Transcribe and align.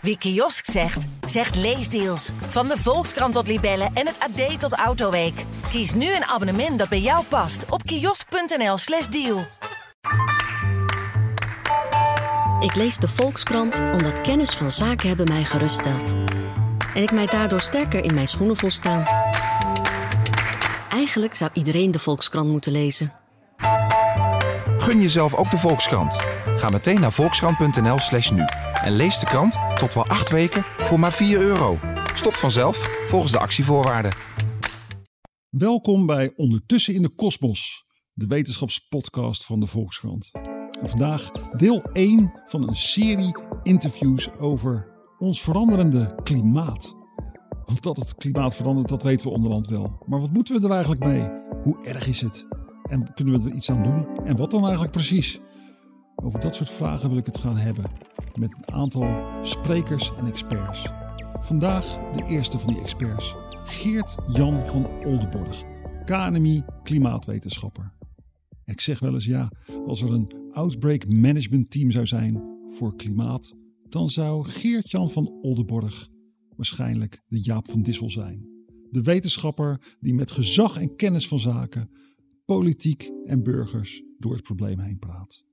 Wie 0.00 0.18
kiosk 0.18 0.70
zegt, 0.70 1.06
zegt 1.26 1.56
leesdeals. 1.56 2.30
Van 2.48 2.68
de 2.68 2.76
Volkskrant 2.78 3.34
tot 3.34 3.46
Libellen 3.46 3.90
en 3.94 4.06
het 4.06 4.18
AD 4.18 4.60
tot 4.60 4.72
Autoweek. 4.72 5.44
Kies 5.68 5.94
nu 5.94 6.14
een 6.14 6.24
abonnement 6.24 6.78
dat 6.78 6.88
bij 6.88 7.00
jou 7.00 7.24
past 7.24 7.64
op 7.70 7.82
kiosk.nl/slash 7.82 9.06
deal. 9.06 9.46
Ik 12.60 12.74
lees 12.74 12.96
de 12.96 13.08
Volkskrant 13.08 13.80
omdat 13.92 14.20
kennis 14.20 14.54
van 14.54 14.70
zaken 14.70 15.08
hebben 15.08 15.28
mij 15.28 15.44
geruststelt. 15.44 16.14
En 16.94 17.02
ik 17.02 17.12
mij 17.12 17.26
daardoor 17.26 17.60
sterker 17.60 18.04
in 18.04 18.14
mijn 18.14 18.28
schoenen 18.28 18.56
voel 18.56 18.70
staan. 18.70 19.06
Eigenlijk 20.90 21.34
zou 21.34 21.50
iedereen 21.54 21.90
de 21.90 21.98
Volkskrant 21.98 22.48
moeten 22.48 22.72
lezen. 22.72 23.12
Gun 24.78 25.00
jezelf 25.00 25.34
ook 25.34 25.50
de 25.50 25.58
Volkskrant. 25.58 26.16
Ga 26.56 26.68
meteen 26.68 27.00
naar 27.00 27.12
volkskrant.nl 27.12 27.98
slash 27.98 28.30
nu. 28.30 28.44
En 28.82 28.92
lees 28.92 29.18
de 29.18 29.26
krant 29.26 29.56
tot 29.74 29.94
wel 29.94 30.06
acht 30.06 30.30
weken 30.30 30.64
voor 30.78 31.00
maar 31.00 31.12
4 31.12 31.40
euro. 31.40 31.78
Stopt 32.14 32.38
vanzelf 32.38 32.76
volgens 33.08 33.32
de 33.32 33.38
actievoorwaarden. 33.38 34.12
Welkom 35.48 36.06
bij 36.06 36.32
Ondertussen 36.36 36.94
in 36.94 37.02
de 37.02 37.08
Kosmos, 37.08 37.84
de 38.12 38.26
wetenschapspodcast 38.26 39.44
van 39.44 39.60
de 39.60 39.66
Volkskrant. 39.66 40.30
Vandaag 40.82 41.30
deel 41.56 41.82
1 41.92 42.32
van 42.46 42.68
een 42.68 42.76
serie 42.76 43.36
interviews 43.62 44.30
over 44.36 44.86
ons 45.18 45.42
veranderende 45.42 46.14
klimaat. 46.22 46.94
Want 47.64 47.82
dat 47.82 47.96
het 47.96 48.14
klimaat 48.14 48.54
verandert, 48.54 48.88
dat 48.88 49.02
weten 49.02 49.26
we 49.26 49.34
onderhand 49.34 49.66
wel. 49.66 50.02
Maar 50.06 50.20
wat 50.20 50.32
moeten 50.32 50.60
we 50.60 50.66
er 50.66 50.72
eigenlijk 50.72 51.04
mee? 51.04 51.28
Hoe 51.62 51.84
erg 51.84 52.06
is 52.06 52.20
het? 52.20 52.46
En 52.82 53.14
kunnen 53.14 53.40
we 53.40 53.48
er 53.48 53.54
iets 53.54 53.70
aan 53.70 53.82
doen? 53.82 54.24
En 54.24 54.36
wat 54.36 54.50
dan 54.50 54.62
eigenlijk 54.62 54.92
precies? 54.92 55.40
Over 56.22 56.40
dat 56.40 56.54
soort 56.54 56.70
vragen 56.70 57.08
wil 57.08 57.18
ik 57.18 57.26
het 57.26 57.38
gaan 57.38 57.56
hebben 57.56 57.84
met 58.34 58.54
een 58.56 58.74
aantal 58.74 59.42
sprekers 59.42 60.12
en 60.16 60.26
experts. 60.26 60.86
Vandaag 61.40 61.84
de 62.12 62.26
eerste 62.28 62.58
van 62.58 62.72
die 62.72 62.82
experts, 62.82 63.36
Geert 63.64 64.16
Jan 64.26 64.66
van 64.66 65.04
Oldenborg, 65.04 65.62
KNMI 66.04 66.62
klimaatwetenschapper. 66.82 67.92
En 68.64 68.72
ik 68.72 68.80
zeg 68.80 68.98
wel 68.98 69.14
eens 69.14 69.24
ja, 69.24 69.52
als 69.86 70.02
er 70.02 70.12
een 70.12 70.32
outbreak 70.50 71.08
management 71.08 71.70
team 71.70 71.90
zou 71.90 72.06
zijn 72.06 72.42
voor 72.66 72.96
klimaat, 72.96 73.54
dan 73.88 74.08
zou 74.08 74.44
Geert 74.44 74.90
Jan 74.90 75.10
van 75.10 75.38
Oldenborg 75.40 76.08
waarschijnlijk 76.56 77.22
de 77.26 77.42
Jaap 77.42 77.70
van 77.70 77.82
Dissel 77.82 78.10
zijn. 78.10 78.48
De 78.90 79.02
wetenschapper 79.02 79.96
die 80.00 80.14
met 80.14 80.30
gezag 80.30 80.76
en 80.76 80.96
kennis 80.96 81.28
van 81.28 81.38
zaken, 81.38 81.90
politiek 82.44 83.10
en 83.24 83.42
burgers 83.42 84.02
door 84.18 84.32
het 84.32 84.42
probleem 84.42 84.78
heen 84.78 84.98
praat. 84.98 85.48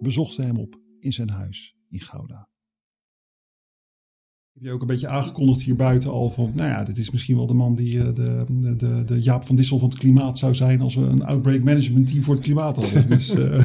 We 0.00 0.10
zochten 0.10 0.46
hem 0.46 0.56
op 0.56 0.80
in 1.00 1.12
zijn 1.12 1.30
huis 1.30 1.76
in 1.88 2.00
Gouda. 2.00 2.48
Heb 4.52 4.64
je 4.64 4.70
ook 4.70 4.80
een 4.80 4.86
beetje 4.86 5.08
aangekondigd 5.08 5.62
hier 5.62 5.76
buiten 5.76 6.10
al 6.10 6.30
van, 6.30 6.52
nou 6.54 6.68
ja, 6.68 6.84
dit 6.84 6.98
is 6.98 7.10
misschien 7.10 7.36
wel 7.36 7.46
de 7.46 7.54
man 7.54 7.74
die 7.74 7.94
uh, 7.94 8.04
de, 8.04 8.44
de, 8.76 9.04
de, 9.06 9.22
Jaap 9.22 9.44
van 9.44 9.56
Dissel 9.56 9.78
van 9.78 9.88
het 9.88 9.98
klimaat 9.98 10.38
zou 10.38 10.54
zijn 10.54 10.80
als 10.80 10.94
we 10.94 11.00
een 11.00 11.24
outbreak 11.24 11.62
management 11.62 12.06
team 12.06 12.22
voor 12.22 12.34
het 12.34 12.44
klimaat 12.44 12.76
hadden. 12.76 13.08
Dus, 13.16 13.34
uh, 13.34 13.64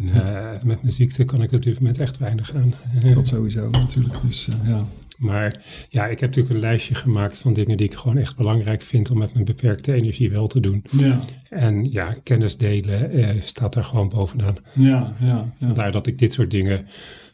nee, 0.00 0.58
met 0.64 0.82
mijn 0.82 0.92
ziekte 0.92 1.24
kan 1.24 1.42
ik 1.42 1.52
op 1.52 1.62
dit 1.62 1.78
moment 1.78 1.98
echt 1.98 2.18
weinig 2.18 2.54
aan. 2.54 2.74
dat 3.14 3.26
sowieso 3.26 3.70
natuurlijk. 3.70 4.22
Dus, 4.22 4.48
uh, 4.48 4.68
ja. 4.68 4.84
Maar 5.20 5.64
ja, 5.88 6.06
ik 6.06 6.20
heb 6.20 6.28
natuurlijk 6.28 6.54
een 6.54 6.60
lijstje 6.60 6.94
gemaakt 6.94 7.38
van 7.38 7.52
dingen 7.52 7.76
die 7.76 7.86
ik 7.86 7.94
gewoon 7.94 8.16
echt 8.16 8.36
belangrijk 8.36 8.82
vind 8.82 9.10
om 9.10 9.18
met 9.18 9.32
mijn 9.32 9.44
beperkte 9.44 9.92
energie 9.92 10.30
wel 10.30 10.46
te 10.46 10.60
doen. 10.60 10.84
Ja. 10.90 11.20
En 11.48 11.90
ja, 11.90 12.14
kennis 12.22 12.56
delen 12.56 13.10
eh, 13.10 13.42
staat 13.42 13.74
daar 13.74 13.84
gewoon 13.84 14.08
bovenaan. 14.08 14.56
Ja, 14.72 15.12
ja, 15.20 15.26
ja. 15.58 15.66
Vandaar 15.66 15.92
dat 15.92 16.06
ik 16.06 16.18
dit 16.18 16.32
soort 16.32 16.50
dingen 16.50 16.86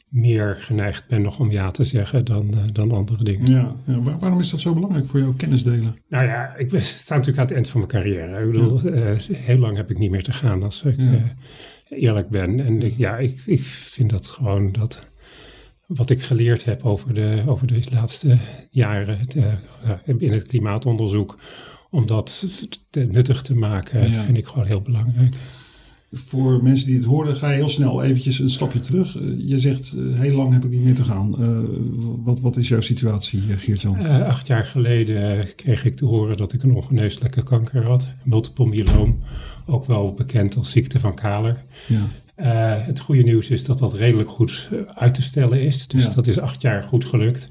meer 0.08 0.56
geneigd 0.58 1.06
ben 1.08 1.22
nog 1.22 1.38
om 1.38 1.50
ja 1.50 1.70
te 1.70 1.84
zeggen 1.84 2.24
dan, 2.24 2.52
uh, 2.54 2.60
dan 2.72 2.92
andere 2.92 3.24
dingen. 3.24 3.52
Ja, 3.52 3.76
ja. 3.86 4.00
Waar, 4.00 4.18
waarom 4.18 4.40
is 4.40 4.50
dat 4.50 4.60
zo 4.60 4.74
belangrijk 4.74 5.06
voor 5.06 5.20
jou, 5.20 5.34
kennis 5.34 5.62
delen? 5.62 5.96
Nou 6.08 6.24
ja, 6.24 6.54
ik 6.56 6.70
ben, 6.70 6.82
sta 6.82 7.14
natuurlijk 7.14 7.38
aan 7.38 7.46
het 7.46 7.54
eind 7.54 7.68
van 7.68 7.80
mijn 7.80 7.92
carrière. 7.92 8.44
Ik 8.44 8.52
bedoel, 8.52 8.80
ja. 8.82 9.12
uh, 9.12 9.18
heel 9.32 9.58
lang 9.58 9.76
heb 9.76 9.90
ik 9.90 9.98
niet 9.98 10.10
meer 10.10 10.22
te 10.22 10.32
gaan 10.32 10.62
als 10.62 10.82
ik 10.82 11.00
ja. 11.00 11.04
uh, 11.04 11.22
eerlijk 12.02 12.28
ben. 12.28 12.60
En 12.60 12.82
ik, 12.82 12.96
ja, 12.96 13.18
ik, 13.18 13.42
ik 13.46 13.62
vind 13.62 14.10
dat 14.10 14.26
gewoon 14.26 14.72
dat 14.72 15.10
wat 15.86 16.10
ik 16.10 16.22
geleerd 16.22 16.64
heb 16.64 16.84
over 16.84 17.14
de, 17.14 17.42
over 17.46 17.66
de 17.66 17.82
laatste 17.92 18.38
jaren 18.70 19.18
het, 19.18 19.36
in 20.18 20.32
het 20.32 20.46
klimaatonderzoek, 20.46 21.38
om 21.90 22.06
dat 22.06 22.46
te, 22.90 23.00
nuttig 23.00 23.42
te 23.42 23.54
maken, 23.54 24.10
ja. 24.10 24.22
vind 24.22 24.36
ik 24.36 24.46
gewoon 24.46 24.66
heel 24.66 24.80
belangrijk. 24.80 25.34
Voor 26.12 26.62
mensen 26.62 26.86
die 26.86 26.96
het 26.96 27.04
horen, 27.04 27.36
ga 27.36 27.50
je 27.50 27.56
heel 27.56 27.68
snel 27.68 28.02
eventjes 28.02 28.38
een 28.38 28.50
stapje 28.50 28.80
terug. 28.80 29.12
Je 29.38 29.60
zegt, 29.60 29.96
heel 29.98 30.36
lang 30.36 30.52
heb 30.52 30.64
ik 30.64 30.70
niet 30.70 30.82
meer 30.82 30.94
te 30.94 31.04
gaan. 31.04 31.34
Wat, 32.22 32.40
wat 32.40 32.56
is 32.56 32.68
jouw 32.68 32.80
situatie, 32.80 33.40
Geert-Jan? 33.40 34.06
Acht 34.06 34.46
jaar 34.46 34.64
geleden 34.64 35.54
kreeg 35.54 35.84
ik 35.84 35.94
te 35.94 36.04
horen 36.04 36.36
dat 36.36 36.52
ik 36.52 36.62
een 36.62 36.74
ongeneeslijke 36.74 37.42
kanker 37.42 37.84
had. 37.84 38.08
Multiple 38.24 38.66
myeloom, 38.66 39.18
ook 39.66 39.84
wel 39.84 40.14
bekend 40.14 40.56
als 40.56 40.70
ziekte 40.70 41.00
van 41.00 41.14
Kaler. 41.14 41.64
Ja. 41.88 42.08
Uh, 42.36 42.86
het 42.86 42.98
goede 42.98 43.22
nieuws 43.22 43.50
is 43.50 43.64
dat 43.64 43.78
dat 43.78 43.94
redelijk 43.94 44.28
goed 44.28 44.68
uit 44.94 45.14
te 45.14 45.22
stellen 45.22 45.60
is. 45.60 45.88
Dus 45.88 46.04
ja. 46.04 46.14
dat 46.14 46.26
is 46.26 46.38
acht 46.38 46.62
jaar 46.62 46.82
goed 46.82 47.04
gelukt. 47.04 47.48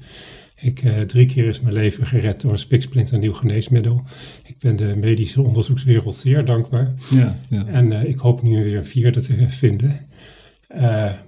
Ik, 0.60 0.82
uh, 0.82 1.00
drie 1.00 1.26
keer 1.26 1.48
is 1.48 1.60
mijn 1.60 1.74
leven 1.74 2.06
gered 2.06 2.40
door 2.40 2.52
een 2.52 2.58
spiksplinter 2.58 3.18
nieuw 3.18 3.32
geneesmiddel. 3.32 4.02
Ik 4.44 4.58
ben 4.58 4.76
de 4.76 4.96
medische 4.96 5.42
onderzoekswereld 5.42 6.14
zeer 6.14 6.44
dankbaar. 6.44 6.94
Ja, 7.10 7.38
ja. 7.48 7.66
En 7.66 7.90
uh, 7.90 8.04
ik 8.04 8.18
hoop 8.18 8.42
nu 8.42 8.64
weer 8.64 8.76
een 8.76 8.84
vierde 8.84 9.20
te 9.20 9.46
vinden. 9.48 10.00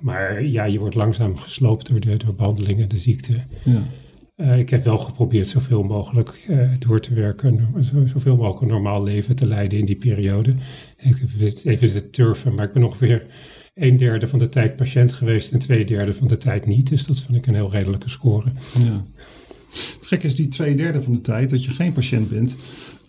maar 0.01 0.45
ja, 0.45 0.65
je 0.65 0.79
wordt 0.79 0.95
langzaam 0.95 1.37
gesloopt 1.37 1.89
door, 1.89 2.01
de, 2.01 2.17
door 2.17 2.35
behandelingen, 2.35 2.89
de 2.89 2.99
ziekte. 2.99 3.35
Ja. 4.37 4.55
ik 4.55 4.71
heb 4.71 4.85
wel 4.85 4.99
geprobeerd 4.99 5.49
zoveel 5.49 5.83
mogelijk 5.83 6.49
door 6.79 7.01
te 7.01 7.15
werken, 7.15 7.67
zoveel 8.13 8.37
mogelijk 8.37 8.61
een 8.61 8.69
normaal 8.69 9.03
leven 9.03 9.37
te 9.37 9.47
leiden 9.47 9.79
in 9.79 9.85
die 9.85 9.97
periode. 9.97 10.55
Ik 10.99 11.17
even 11.65 11.89
zitten 11.89 12.11
turven, 12.11 12.55
maar 12.55 12.67
ik 12.67 12.73
ben 12.73 12.85
ongeveer 12.85 13.27
een 13.75 13.97
derde 13.97 14.29
van 14.29 14.39
de 14.39 14.49
tijd 14.49 14.77
patiënt 14.77 15.13
geweest 15.13 15.53
en 15.53 15.59
twee 15.59 15.85
derde 15.85 16.15
van 16.15 16.27
de 16.27 16.37
tijd 16.37 16.67
niet. 16.67 16.89
Dus 16.89 17.05
dat 17.05 17.21
vind 17.21 17.39
ik 17.39 17.47
een 17.47 17.55
heel 17.55 17.71
redelijke 17.71 18.09
score. 18.09 18.53
Ja. 18.79 19.07
Het 19.71 20.07
gek 20.07 20.23
is 20.23 20.35
die 20.35 20.49
twee 20.49 20.75
derde 20.75 21.03
van 21.03 21.13
de 21.13 21.21
tijd 21.21 21.51
dat 21.51 21.65
je 21.65 21.71
geen 21.71 21.93
patiënt 21.93 22.29
bent. 22.29 22.57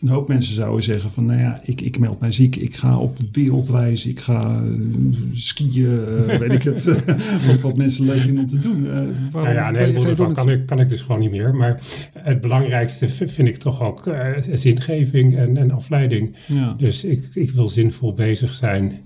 Een 0.02 0.08
hoop 0.08 0.28
mensen 0.28 0.56
zouden 0.56 0.84
zeggen 0.84 1.12
van, 1.12 1.26
nou 1.26 1.40
ja, 1.40 1.60
ik, 1.64 1.82
ik 1.82 2.00
meld 2.00 2.20
mij 2.20 2.32
ziek, 2.32 2.56
ik 2.56 2.76
ga 2.76 2.98
op 2.98 3.18
wereldreis, 3.32 4.06
ik 4.06 4.20
ga 4.20 4.62
uh, 4.62 5.16
skiën, 5.34 5.86
uh, 5.86 6.38
weet 6.38 6.54
ik 6.54 6.64
het, 6.64 6.84
wat, 7.48 7.60
wat 7.62 7.78
mensen 7.78 8.06
leuk 8.06 8.22
vinden 8.22 8.44
om 8.44 8.50
te 8.50 8.60
doen. 8.60 8.86
Uh, 8.86 8.94
nou 9.34 9.54
ja, 9.54 9.72
nee, 9.72 9.94
daarvan 9.94 10.34
kan 10.34 10.50
ik, 10.50 10.66
kan 10.66 10.80
ik 10.80 10.90
dus 10.90 11.02
gewoon 11.02 11.20
niet 11.20 11.32
meer. 11.32 11.56
Maar 11.56 11.82
het 12.14 12.42
belangrijkste 12.42 13.10
vind 13.10 13.48
ik 13.48 13.58
toch 13.58 13.82
ook 13.82 14.10
zingeving 14.54 15.38
en, 15.38 15.58
en 15.58 15.72
afleiding. 15.72 16.36
Ja. 16.46 16.76
Dus 16.78 17.04
ik, 17.04 17.30
ik 17.34 17.52
wil 17.52 17.68
zinvol 17.68 18.14
bezig 18.14 18.54
zijn. 18.54 19.00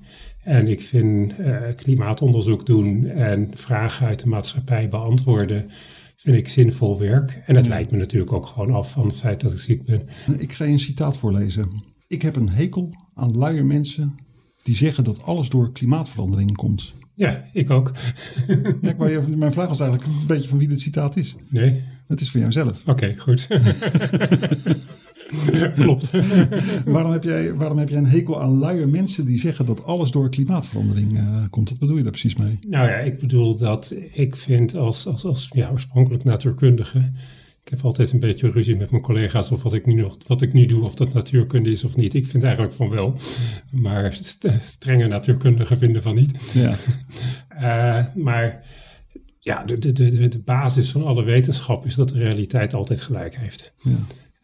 En 0.43 0.67
ik 0.67 0.81
vind 0.81 1.33
klimaatonderzoek 1.75 2.65
doen 2.65 3.05
en 3.05 3.51
vragen 3.53 4.07
uit 4.07 4.19
de 4.19 4.29
maatschappij 4.29 4.87
beantwoorden 4.87 5.69
vind 6.15 6.37
ik 6.37 6.49
zinvol 6.49 6.99
werk. 6.99 7.43
En 7.45 7.55
het 7.55 7.65
ja. 7.65 7.71
leidt 7.71 7.91
me 7.91 7.97
natuurlijk 7.97 8.31
ook 8.31 8.45
gewoon 8.45 8.71
af 8.71 8.91
van 8.91 9.07
het 9.07 9.15
feit 9.15 9.41
dat 9.41 9.51
ik 9.51 9.59
ziek 9.59 9.85
ben. 9.85 10.07
Ik 10.39 10.53
ga 10.53 10.65
je 10.65 10.71
een 10.71 10.79
citaat 10.79 11.17
voorlezen. 11.17 11.83
Ik 12.07 12.21
heb 12.21 12.35
een 12.35 12.49
hekel 12.49 12.89
aan 13.13 13.37
luie 13.37 13.63
mensen 13.63 14.15
die 14.63 14.75
zeggen 14.75 15.03
dat 15.03 15.23
alles 15.23 15.49
door 15.49 15.71
klimaatverandering 15.71 16.55
komt. 16.55 16.93
Ja, 17.15 17.45
ik 17.53 17.69
ook. 17.69 17.91
ja, 18.81 18.89
ik 18.89 18.97
wou 18.97 19.11
je, 19.11 19.21
mijn 19.37 19.53
vraag 19.53 19.67
was 19.67 19.79
eigenlijk 19.79 20.11
een 20.11 20.27
beetje 20.27 20.49
van 20.49 20.57
wie 20.57 20.67
dit 20.67 20.81
citaat 20.81 21.17
is. 21.17 21.35
Nee. 21.49 21.83
Het 22.07 22.21
is 22.21 22.31
van 22.31 22.41
jouzelf. 22.41 22.81
Oké, 22.81 22.91
okay, 22.91 23.17
goed. 23.17 23.47
Klopt. 25.75 26.11
waarom, 26.85 27.11
heb 27.11 27.23
jij, 27.23 27.53
waarom 27.53 27.77
heb 27.77 27.89
jij 27.89 27.97
een 27.97 28.05
hekel 28.05 28.41
aan 28.41 28.59
luie 28.59 28.85
mensen 28.85 29.25
die 29.25 29.39
zeggen 29.39 29.65
dat 29.65 29.83
alles 29.83 30.11
door 30.11 30.29
klimaatverandering 30.29 31.13
uh, 31.13 31.43
komt? 31.49 31.69
Wat 31.69 31.79
bedoel 31.79 31.97
je 31.97 32.03
daar 32.03 32.11
precies 32.11 32.35
mee? 32.35 32.59
Nou 32.67 32.87
ja, 32.87 32.95
ik 32.95 33.19
bedoel 33.19 33.57
dat 33.57 33.95
ik 34.11 34.35
vind 34.35 34.75
als, 34.75 35.07
als, 35.07 35.25
als 35.25 35.49
ja, 35.53 35.69
oorspronkelijk 35.71 36.23
natuurkundige. 36.23 37.11
Ik 37.63 37.69
heb 37.69 37.81
altijd 37.81 38.11
een 38.11 38.19
beetje 38.19 38.51
ruzie 38.51 38.75
met 38.75 38.89
mijn 38.91 39.03
collega's 39.03 39.51
of 39.51 39.63
wat 39.63 39.73
ik, 39.73 39.85
nu 39.85 39.93
nog, 39.93 40.17
wat 40.27 40.41
ik 40.41 40.53
nu 40.53 40.65
doe, 40.65 40.83
of 40.83 40.95
dat 40.95 41.13
natuurkunde 41.13 41.71
is 41.71 41.83
of 41.83 41.95
niet. 41.95 42.13
Ik 42.13 42.27
vind 42.27 42.43
eigenlijk 42.43 42.73
van 42.73 42.89
wel, 42.89 43.15
maar 43.71 44.13
st 44.13 44.47
strenge 44.61 45.07
natuurkundigen 45.07 45.77
vinden 45.77 46.01
van 46.01 46.15
niet. 46.15 46.51
Ja. 46.53 46.73
uh, 47.55 48.05
maar 48.25 48.63
ja, 49.39 49.63
de, 49.63 49.77
de, 49.77 49.91
de, 49.91 50.27
de 50.27 50.39
basis 50.39 50.91
van 50.91 51.03
alle 51.03 51.23
wetenschap 51.23 51.85
is 51.85 51.95
dat 51.95 52.07
de 52.07 52.17
realiteit 52.17 52.73
altijd 52.73 53.01
gelijk 53.01 53.37
heeft. 53.37 53.73
Ja. 53.81 53.91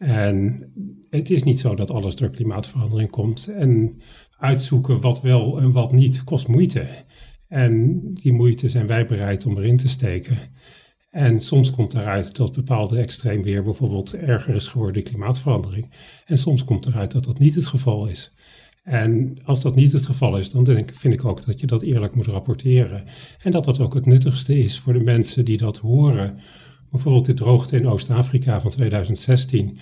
En 0.00 0.72
het 1.10 1.30
is 1.30 1.42
niet 1.42 1.60
zo 1.60 1.74
dat 1.74 1.90
alles 1.90 2.16
door 2.16 2.30
klimaatverandering 2.30 3.10
komt. 3.10 3.48
En 3.48 4.00
uitzoeken 4.38 5.00
wat 5.00 5.20
wel 5.20 5.60
en 5.60 5.72
wat 5.72 5.92
niet 5.92 6.24
kost 6.24 6.48
moeite. 6.48 6.86
En 7.48 8.00
die 8.14 8.32
moeite 8.32 8.68
zijn 8.68 8.86
wij 8.86 9.06
bereid 9.06 9.46
om 9.46 9.56
erin 9.56 9.76
te 9.76 9.88
steken. 9.88 10.38
En 11.10 11.40
soms 11.40 11.70
komt 11.70 11.94
eruit 11.94 12.36
dat 12.36 12.52
bepaalde 12.52 12.98
extreem 12.98 13.42
weer 13.42 13.62
bijvoorbeeld 13.62 14.14
erger 14.14 14.54
is 14.54 14.68
geworden 14.68 15.02
in 15.02 15.08
klimaatverandering. 15.08 15.94
En 16.24 16.38
soms 16.38 16.64
komt 16.64 16.86
eruit 16.86 17.12
dat 17.12 17.24
dat 17.24 17.38
niet 17.38 17.54
het 17.54 17.66
geval 17.66 18.06
is. 18.06 18.34
En 18.82 19.38
als 19.44 19.62
dat 19.62 19.74
niet 19.74 19.92
het 19.92 20.06
geval 20.06 20.38
is, 20.38 20.50
dan 20.50 20.64
denk, 20.64 20.94
vind 20.94 21.14
ik 21.14 21.24
ook 21.24 21.46
dat 21.46 21.60
je 21.60 21.66
dat 21.66 21.82
eerlijk 21.82 22.14
moet 22.14 22.26
rapporteren. 22.26 23.04
En 23.42 23.50
dat 23.50 23.64
dat 23.64 23.80
ook 23.80 23.94
het 23.94 24.06
nuttigste 24.06 24.58
is 24.58 24.78
voor 24.78 24.92
de 24.92 25.02
mensen 25.02 25.44
die 25.44 25.56
dat 25.56 25.76
horen. 25.76 26.38
Bijvoorbeeld 26.90 27.24
de 27.24 27.34
droogte 27.34 27.76
in 27.76 27.88
Oost-Afrika 27.88 28.60
van 28.60 28.70
2016. 28.70 29.78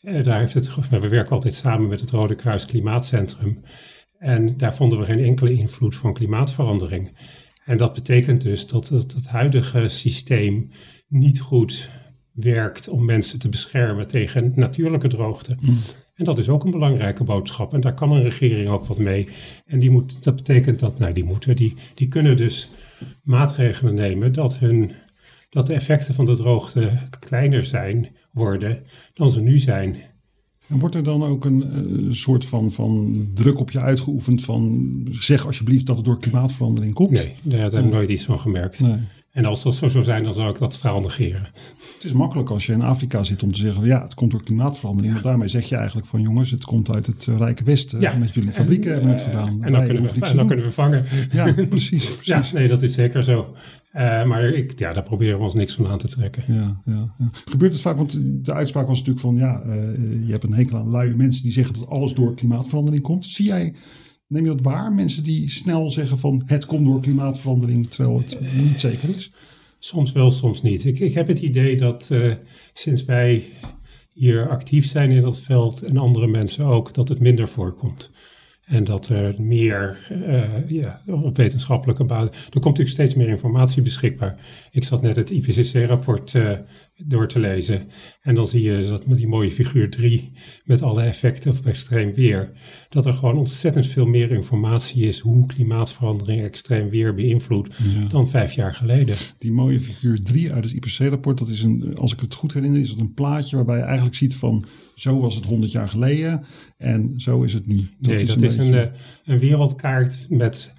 Eh, 0.00 0.22
daar 0.22 0.38
heeft 0.38 0.54
het, 0.54 0.88
we 0.90 1.08
werken 1.08 1.32
altijd 1.32 1.54
samen 1.54 1.88
met 1.88 2.00
het 2.00 2.10
Rode 2.10 2.34
Kruis 2.34 2.66
Klimaatcentrum. 2.66 3.60
En 4.18 4.56
daar 4.56 4.74
vonden 4.74 4.98
we 4.98 5.04
geen 5.04 5.24
enkele 5.24 5.52
invloed 5.52 5.96
van 5.96 6.14
klimaatverandering. 6.14 7.16
En 7.64 7.76
dat 7.76 7.94
betekent 7.94 8.40
dus 8.40 8.66
dat 8.66 8.88
het, 8.88 9.12
het 9.12 9.26
huidige 9.26 9.88
systeem 9.88 10.70
niet 11.08 11.40
goed 11.40 11.88
werkt 12.32 12.88
om 12.88 13.04
mensen 13.04 13.38
te 13.38 13.48
beschermen 13.48 14.06
tegen 14.06 14.52
natuurlijke 14.54 15.08
droogte. 15.08 15.56
Mm. 15.60 15.76
En 16.14 16.24
dat 16.24 16.38
is 16.38 16.48
ook 16.48 16.64
een 16.64 16.70
belangrijke 16.70 17.24
boodschap. 17.24 17.72
En 17.72 17.80
daar 17.80 17.94
kan 17.94 18.12
een 18.12 18.22
regering 18.22 18.68
ook 18.68 18.84
wat 18.84 18.98
mee. 18.98 19.28
En 19.66 19.78
die 19.78 19.90
moet, 19.90 20.22
dat 20.22 20.36
betekent 20.36 20.78
dat, 20.78 20.98
nou, 20.98 21.12
die 21.12 21.24
moeten, 21.24 21.56
die, 21.56 21.74
die 21.94 22.08
kunnen 22.08 22.36
dus 22.36 22.70
maatregelen 23.22 23.94
nemen 23.94 24.32
dat, 24.32 24.56
hun, 24.56 24.90
dat 25.50 25.66
de 25.66 25.72
effecten 25.72 26.14
van 26.14 26.24
de 26.24 26.36
droogte 26.36 26.90
kleiner 27.20 27.64
zijn, 27.64 28.08
worden 28.32 28.82
dan 29.14 29.30
ze 29.30 29.40
nu 29.40 29.58
zijn. 29.58 29.96
En 30.68 30.78
wordt 30.78 30.94
er 30.94 31.04
dan 31.04 31.24
ook 31.24 31.44
een 31.44 31.64
uh, 31.66 32.12
soort 32.12 32.44
van, 32.44 32.72
van 32.72 33.24
druk 33.34 33.58
op 33.58 33.70
je 33.70 33.80
uitgeoefend 33.80 34.42
van 34.42 34.90
zeg 35.10 35.46
alsjeblieft 35.46 35.86
dat 35.86 35.96
het 35.96 36.04
door 36.04 36.20
klimaatverandering 36.20 36.94
komt? 36.94 37.10
Nee, 37.10 37.34
daar 37.42 37.60
heb 37.60 37.72
ik 37.72 37.90
nooit 37.90 38.08
iets 38.08 38.24
van 38.24 38.38
gemerkt. 38.38 38.80
Nee. 38.80 38.98
En 39.30 39.44
als 39.44 39.62
dat 39.62 39.74
zo 39.74 39.88
zou 39.88 40.04
zijn, 40.04 40.24
dan 40.24 40.34
zou 40.34 40.50
ik 40.50 40.58
dat 40.58 40.72
straal 40.72 41.00
negeren. 41.00 41.46
Het 41.94 42.04
is 42.04 42.12
makkelijk 42.12 42.50
als 42.50 42.66
je 42.66 42.72
in 42.72 42.82
Afrika 42.82 43.22
zit 43.22 43.42
om 43.42 43.52
te 43.52 43.58
zeggen, 43.58 43.84
ja, 43.84 44.02
het 44.02 44.14
komt 44.14 44.30
door 44.30 44.42
klimaatverandering. 44.42 45.14
Maar 45.14 45.22
daarmee 45.22 45.48
zeg 45.48 45.68
je 45.68 45.76
eigenlijk 45.76 46.06
van, 46.06 46.20
jongens, 46.20 46.50
het 46.50 46.64
komt 46.64 46.90
uit 46.90 47.06
het 47.06 47.26
eh, 47.26 47.36
Rijke 47.36 47.64
Westen. 47.64 48.00
Ja. 48.00 48.16
Met 48.16 48.34
jullie 48.34 48.52
fabrieken 48.52 48.92
hebben 48.92 49.10
het 49.10 49.20
gedaan. 49.20 49.64
En 49.64 49.72
dan, 49.72 49.84
kunnen 49.84 50.02
we, 50.02 50.26
en 50.26 50.36
dan 50.36 50.46
kunnen 50.46 50.64
we 50.64 50.72
vangen. 50.72 51.04
Ja, 51.32 51.52
precies. 51.52 51.68
precies. 52.16 52.24
Ja, 52.24 52.44
nee, 52.52 52.68
dat 52.68 52.82
is 52.82 52.94
zeker 52.94 53.24
zo. 53.24 53.54
Uh, 53.94 54.24
maar 54.24 54.44
ik, 54.44 54.78
ja, 54.78 54.92
daar 54.92 55.02
proberen 55.02 55.38
we 55.38 55.44
ons 55.44 55.54
niks 55.54 55.74
van 55.74 55.88
aan 55.88 55.98
te 55.98 56.08
trekken. 56.08 56.44
Ja, 56.46 56.80
ja, 56.84 57.14
ja. 57.18 57.30
Gebeurt 57.44 57.72
het 57.72 57.82
vaak, 57.82 57.96
want 57.96 58.18
de 58.44 58.52
uitspraak 58.52 58.86
was 58.86 58.98
natuurlijk 58.98 59.26
van, 59.26 59.36
ja, 59.36 59.62
uh, 59.66 60.26
je 60.26 60.32
hebt 60.32 60.44
een 60.44 60.54
hekel 60.54 60.76
aan 60.76 60.90
luie 60.90 61.14
mensen 61.14 61.42
die 61.42 61.52
zeggen 61.52 61.74
dat 61.74 61.88
alles 61.88 62.14
door 62.14 62.34
klimaatverandering 62.34 63.02
komt. 63.02 63.26
Zie 63.26 63.46
jij 63.46 63.74
Neem 64.30 64.44
je 64.44 64.50
dat 64.50 64.60
waar? 64.60 64.92
Mensen 64.92 65.22
die 65.22 65.50
snel 65.50 65.90
zeggen 65.90 66.18
van 66.18 66.42
het 66.46 66.66
komt 66.66 66.86
door 66.86 67.00
klimaatverandering, 67.00 67.86
terwijl 67.86 68.18
het 68.18 68.40
niet 68.54 68.80
zeker 68.80 69.08
is? 69.08 69.32
Soms 69.78 70.12
wel, 70.12 70.30
soms 70.30 70.62
niet. 70.62 70.84
Ik, 70.84 70.98
ik 70.98 71.14
heb 71.14 71.26
het 71.26 71.40
idee 71.40 71.76
dat 71.76 72.08
uh, 72.12 72.34
sinds 72.72 73.04
wij 73.04 73.44
hier 74.12 74.48
actief 74.48 74.86
zijn 74.86 75.10
in 75.10 75.22
dat 75.22 75.40
veld 75.40 75.82
en 75.82 75.96
andere 75.96 76.26
mensen 76.26 76.64
ook, 76.64 76.94
dat 76.94 77.08
het 77.08 77.20
minder 77.20 77.48
voorkomt. 77.48 78.10
En 78.70 78.84
dat 78.84 79.08
er 79.08 79.34
meer 79.38 79.98
uh, 80.12 80.68
ja, 80.68 81.02
op 81.06 81.36
wetenschappelijke 81.36 82.04
basis. 82.04 82.30
Er 82.30 82.50
komt 82.50 82.64
natuurlijk 82.64 82.90
steeds 82.90 83.14
meer 83.14 83.28
informatie 83.28 83.82
beschikbaar. 83.82 84.36
Ik 84.70 84.84
zat 84.84 85.02
net 85.02 85.16
het 85.16 85.30
IPCC-rapport 85.30 86.34
uh, 86.34 86.58
door 87.04 87.28
te 87.28 87.38
lezen. 87.38 87.88
En 88.22 88.34
dan 88.34 88.46
zie 88.46 88.62
je 88.62 88.86
dat 88.86 89.06
met 89.06 89.16
die 89.16 89.28
mooie 89.28 89.50
figuur 89.50 89.90
3, 89.90 90.32
met 90.64 90.82
alle 90.82 91.02
effecten 91.02 91.50
op 91.50 91.66
extreem 91.66 92.14
weer, 92.14 92.52
dat 92.88 93.06
er 93.06 93.12
gewoon 93.12 93.36
ontzettend 93.36 93.86
veel 93.86 94.06
meer 94.06 94.30
informatie 94.30 95.02
is 95.02 95.18
hoe 95.18 95.46
klimaatverandering 95.46 96.42
extreem 96.42 96.88
weer 96.88 97.14
beïnvloedt 97.14 97.74
dan 98.08 98.28
vijf 98.28 98.52
jaar 98.52 98.74
geleden. 98.74 99.16
Die 99.38 99.52
mooie 99.52 99.80
figuur 99.80 100.20
3 100.20 100.52
uit 100.52 100.64
het 100.64 100.72
IPCC-rapport, 100.72 101.38
dat 101.38 101.48
is 101.48 101.62
een, 101.62 101.96
als 101.96 102.12
ik 102.12 102.20
het 102.20 102.34
goed 102.34 102.54
herinner, 102.54 102.80
is 102.80 102.90
dat 102.90 103.00
een 103.00 103.14
plaatje 103.14 103.56
waarbij 103.56 103.76
je 103.76 103.82
eigenlijk 103.82 104.16
ziet 104.16 104.36
van 104.36 104.64
zo 104.94 105.20
was 105.20 105.34
het 105.34 105.44
100 105.44 105.72
jaar 105.72 105.88
geleden 105.88 106.44
en 106.76 107.14
zo 107.16 107.42
is 107.42 107.52
het 107.52 107.66
nu. 107.66 107.76
Dat 107.76 108.12
nee, 108.12 108.14
is 108.14 108.26
dat 108.26 108.36
een 108.36 108.44
is 108.44 108.56
een, 108.56 108.74
eh, 108.74 108.86
een 109.24 109.38
wereldkaart 109.38 110.16
met, 110.28 110.72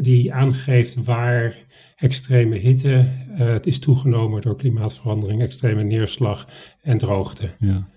die 0.00 0.32
aangeeft 0.32 1.04
waar 1.04 1.56
extreme 1.98 2.56
hitte 2.56 3.08
uh, 3.30 3.38
het 3.38 3.66
is 3.66 3.78
toegenomen 3.78 4.40
door 4.40 4.56
klimaatverandering, 4.56 5.42
extreme 5.42 5.82
neerslag 5.82 6.48
en 6.82 6.98
droogte. 6.98 7.50
Ja. 7.58 7.88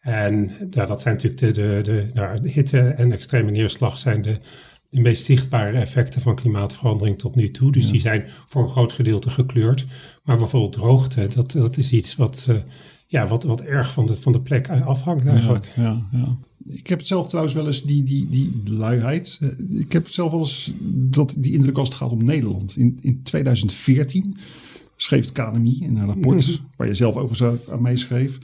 En 0.00 0.50
ja, 0.70 0.84
dat 0.84 1.00
zijn 1.00 1.14
natuurlijk 1.14 1.42
de, 1.42 1.52
de, 1.52 1.80
de, 1.82 2.10
nou, 2.14 2.40
de 2.40 2.50
hitte 2.50 2.80
en 2.80 3.12
extreme 3.12 3.50
neerslag 3.50 3.98
zijn 3.98 4.22
de, 4.22 4.38
de 4.90 5.00
meest 5.00 5.24
zichtbare 5.24 5.78
effecten 5.78 6.20
van 6.20 6.34
klimaatverandering 6.34 7.18
tot 7.18 7.34
nu 7.34 7.50
toe. 7.50 7.72
Dus 7.72 7.90
die 7.90 8.00
zijn 8.00 8.24
voor 8.46 8.62
een 8.62 8.68
groot 8.68 8.92
gedeelte 8.92 9.30
gekleurd. 9.30 9.86
Maar 10.24 10.36
bijvoorbeeld 10.36 10.72
droogte, 10.72 11.28
dat, 11.34 11.52
dat 11.52 11.76
is 11.76 11.92
iets 11.92 12.16
wat, 12.16 12.46
uh, 12.50 12.56
ja, 13.06 13.26
wat, 13.26 13.44
wat 13.44 13.60
erg 13.60 13.92
van 13.92 14.06
de, 14.06 14.16
van 14.16 14.32
de 14.32 14.40
plek 14.40 14.68
afhangt 14.68 15.26
eigenlijk. 15.26 15.72
Ja, 15.76 16.06
ja, 16.12 16.38
Ik 16.66 16.86
heb 16.86 16.98
het 16.98 17.06
zelf 17.06 17.28
trouwens 17.28 17.54
wel 17.54 17.66
eens 17.66 17.82
die, 17.82 18.02
die, 18.02 18.28
die 18.28 18.62
luiheid. 18.64 19.38
Eh, 19.40 19.80
ik 19.80 19.92
heb 19.92 20.04
het 20.04 20.12
zelf 20.12 20.30
wel 20.30 20.40
eens 20.40 20.72
dat 20.90 21.34
die 21.38 21.52
indruk 21.52 21.78
als 21.78 21.88
het 21.88 21.96
gaat 21.96 22.10
om 22.10 22.24
Nederland. 22.24 22.76
In, 22.76 22.98
in 23.00 23.22
2014 23.22 24.36
schreef 24.96 25.24
het 25.24 25.32
KNMI 25.32 25.78
in 25.80 25.96
een 25.96 26.06
rapport 26.06 26.46
mhm. 26.46 26.56
waar 26.76 26.86
je 26.86 26.94
zelf 26.94 27.16
over 27.16 27.60
aan 27.70 27.82
meeschreef. 27.82 28.38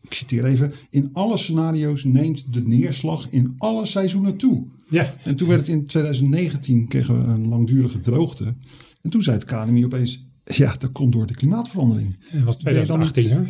Ik 0.00 0.14
citeer 0.14 0.44
even. 0.44 0.72
In 0.90 1.08
alle 1.12 1.38
scenario's 1.38 2.04
neemt 2.04 2.44
de 2.52 2.62
neerslag 2.62 3.30
in 3.30 3.54
alle 3.58 3.86
seizoenen 3.86 4.36
toe. 4.36 4.64
Ja. 4.88 5.14
En 5.24 5.36
toen 5.36 5.48
werd 5.48 5.60
het 5.60 5.68
in 5.68 5.86
2019 5.86 6.88
kregen 6.88 7.22
we 7.22 7.32
een 7.32 7.48
langdurige 7.48 8.00
droogte. 8.00 8.54
En 9.02 9.10
toen 9.10 9.22
zei 9.22 9.36
het 9.36 9.44
KNMI 9.44 9.84
opeens 9.84 10.26
ja, 10.44 10.74
dat 10.78 10.92
komt 10.92 11.12
door 11.12 11.26
de 11.26 11.34
klimaatverandering. 11.34 12.16
Dat 12.32 12.42
was 12.42 12.56
2018 12.56 13.32
hoor. 13.32 13.48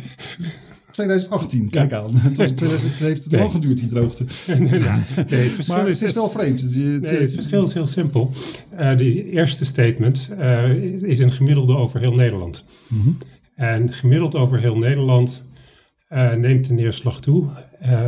2018, 0.97 1.69
kijk 1.69 1.93
aan. 1.93 2.15
Het, 2.15 2.37
was, 2.37 2.49
het 2.83 2.99
heeft 2.99 3.31
lang 3.31 3.51
geduurd, 3.51 3.77
die 3.77 3.87
droogte. 3.87 4.23
nee, 4.47 4.57
nee, 4.59 4.79
het 4.79 5.67
maar 5.67 5.87
het 5.87 6.01
is 6.01 6.11
wel 6.11 6.29
vreemd. 6.29 6.61
Het, 6.61 6.75
nee, 6.75 7.19
het 7.19 7.33
verschil 7.33 7.63
is 7.63 7.73
heel 7.73 7.87
simpel. 7.87 8.31
Uh, 8.79 8.97
de 8.97 9.31
eerste 9.31 9.65
statement 9.65 10.29
uh, 10.39 10.69
is 11.03 11.19
een 11.19 11.31
gemiddelde 11.31 11.75
over 11.75 11.99
heel 11.99 12.13
Nederland. 12.13 12.63
Mm 12.87 13.01
-hmm. 13.01 13.17
En 13.55 13.93
gemiddeld 13.93 14.35
over 14.35 14.59
heel 14.59 14.77
Nederland 14.77 15.43
uh, 16.09 16.33
neemt 16.33 16.67
de 16.67 16.73
neerslag 16.73 17.21
toe. 17.21 17.47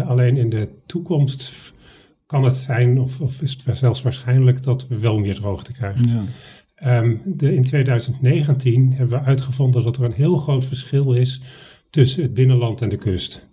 alleen 0.07 0.37
in 0.37 0.49
de 0.49 0.67
toekomst 0.85 1.73
kan 2.25 2.43
het 2.43 2.55
zijn, 2.55 2.99
of, 2.99 3.19
of, 3.19 3.41
is 3.41 3.57
het 3.63 3.77
zelfs 3.77 4.01
waarschijnlijk, 4.01 4.63
dat 4.63 4.87
we 4.87 4.99
wel 4.99 5.19
meer 5.19 5.35
droogte 5.35 5.71
krijgen. 5.71 6.07
Ja. 6.07 6.23
Um, 7.01 7.21
de, 7.25 7.55
in 7.55 7.63
2019 7.63 8.93
hebben 8.93 9.19
we 9.19 9.25
uitgevonden 9.25 9.83
dat 9.83 9.97
er 9.97 10.03
een 10.03 10.13
heel 10.13 10.37
groot 10.37 10.65
verschil 10.65 11.13
is 11.13 11.41
tussen 11.89 12.23
het 12.23 12.33
binnenland 12.33 12.81
en 12.81 12.89
de 12.89 12.97
kust. 12.97 13.47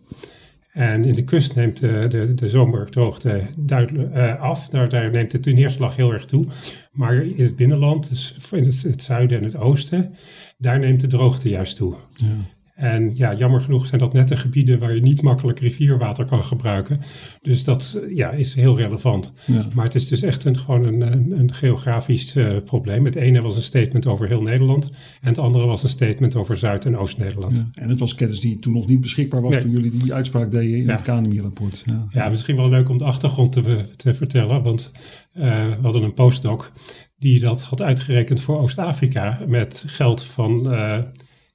En 0.72 1.04
in 1.04 1.14
de 1.14 1.24
kust 1.24 1.54
neemt 1.54 1.80
de, 1.80 2.06
de, 2.08 2.34
de 2.34 2.48
zomerdroogte 2.48 3.40
duidelijk 3.58 4.14
uh, 4.14 4.40
af. 4.40 4.68
Daar, 4.68 4.88
daar, 4.88 5.10
neemt 5.10 5.44
de 5.44 5.52
neerslag 5.52 5.96
heel 5.96 6.12
erg 6.12 6.24
toe. 6.24 6.46
Maar 6.92 7.14
in 7.14 7.44
het 7.44 7.56
binnenland, 7.56 8.08
dus 8.08 8.36
in 8.52 8.64
het, 8.64 8.82
het, 8.82 9.02
zuiden 9.02 9.38
en 9.38 9.44
het 9.44 9.56
oosten, 9.56 10.14
daar 10.58 10.78
neemt 10.78 11.00
de 11.00 11.06
droogte 11.06 11.48
juist 11.48 11.76
toe. 11.76 11.94
Ja. 12.14 12.55
En 12.76 13.10
ja, 13.14 13.34
jammer 13.34 13.60
genoeg 13.60 13.86
zijn 13.86 14.00
dat 14.00 14.12
net 14.12 14.28
de 14.28 14.36
gebieden 14.36 14.78
waar 14.78 14.94
je 14.94 15.00
niet 15.00 15.22
makkelijk 15.22 15.60
rivierwater 15.60 16.24
kan 16.24 16.44
gebruiken. 16.44 17.00
Dus 17.42 17.64
dat 17.64 18.00
ja, 18.14 18.30
is 18.30 18.54
heel 18.54 18.76
relevant. 18.76 19.32
Maar 19.74 19.84
het 19.84 19.94
is 19.94 20.08
dus 20.08 20.22
echt 20.22 20.44
een, 20.44 20.58
gewoon 20.58 20.84
een, 20.84 21.00
een, 21.00 21.38
een 21.38 21.54
geografisch 21.54 22.36
uh, 22.36 22.56
probleem. 22.64 23.04
Het 23.04 23.14
ene 23.14 23.40
was 23.40 23.56
een 23.56 23.62
statement 23.62 24.06
over 24.06 24.28
heel 24.28 24.42
Nederland. 24.42 24.90
En 25.20 25.28
het 25.28 25.38
andere 25.38 25.66
was 25.66 25.82
een 25.82 25.88
statement 25.88 26.36
over 26.36 26.56
Zuid- 26.56 26.84
en 26.84 26.96
Oost-Nederland. 26.96 27.56
Ja, 27.56 27.82
en 27.82 27.88
het 27.88 27.98
was 27.98 28.14
kennis 28.14 28.40
die 28.40 28.56
toen 28.56 28.72
nog 28.72 28.86
niet 28.86 29.00
beschikbaar 29.00 29.42
was 29.42 29.56
toen 29.56 29.70
jullie 29.70 29.90
die 29.90 30.14
uitspraak 30.14 30.50
deden 30.50 30.78
in 30.78 30.88
het 30.88 31.02
KNMI-rapport. 31.02 31.84
Ja. 32.12 32.28
misschien 32.28 32.56
wel 32.56 32.68
leuk 32.68 32.88
om 32.88 32.98
de 32.98 33.04
achtergrond 33.04 33.52
te, 33.52 33.84
te 33.96 34.14
vertellen. 34.14 34.62
Want 34.62 34.90
uh, 35.34 35.42
we 35.66 35.82
hadden 35.82 36.02
een 36.02 36.14
postdoc 36.14 36.72
die 37.18 37.40
dat 37.40 37.62
had 37.62 37.82
uitgerekend 37.82 38.40
voor 38.40 38.58
Oost-Afrika 38.58 39.38
met 39.46 39.84
geld 39.86 40.22
van... 40.22 40.72
Uh, 40.72 40.98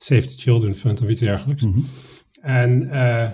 Save 0.03 0.25
the 0.25 0.33
Children 0.37 0.75
Fund 0.75 1.01
of 1.01 1.09
iets 1.09 1.19
dergelijks. 1.19 1.63
Mhm. 1.63 1.79
En 2.41 2.81
uh, 2.81 3.29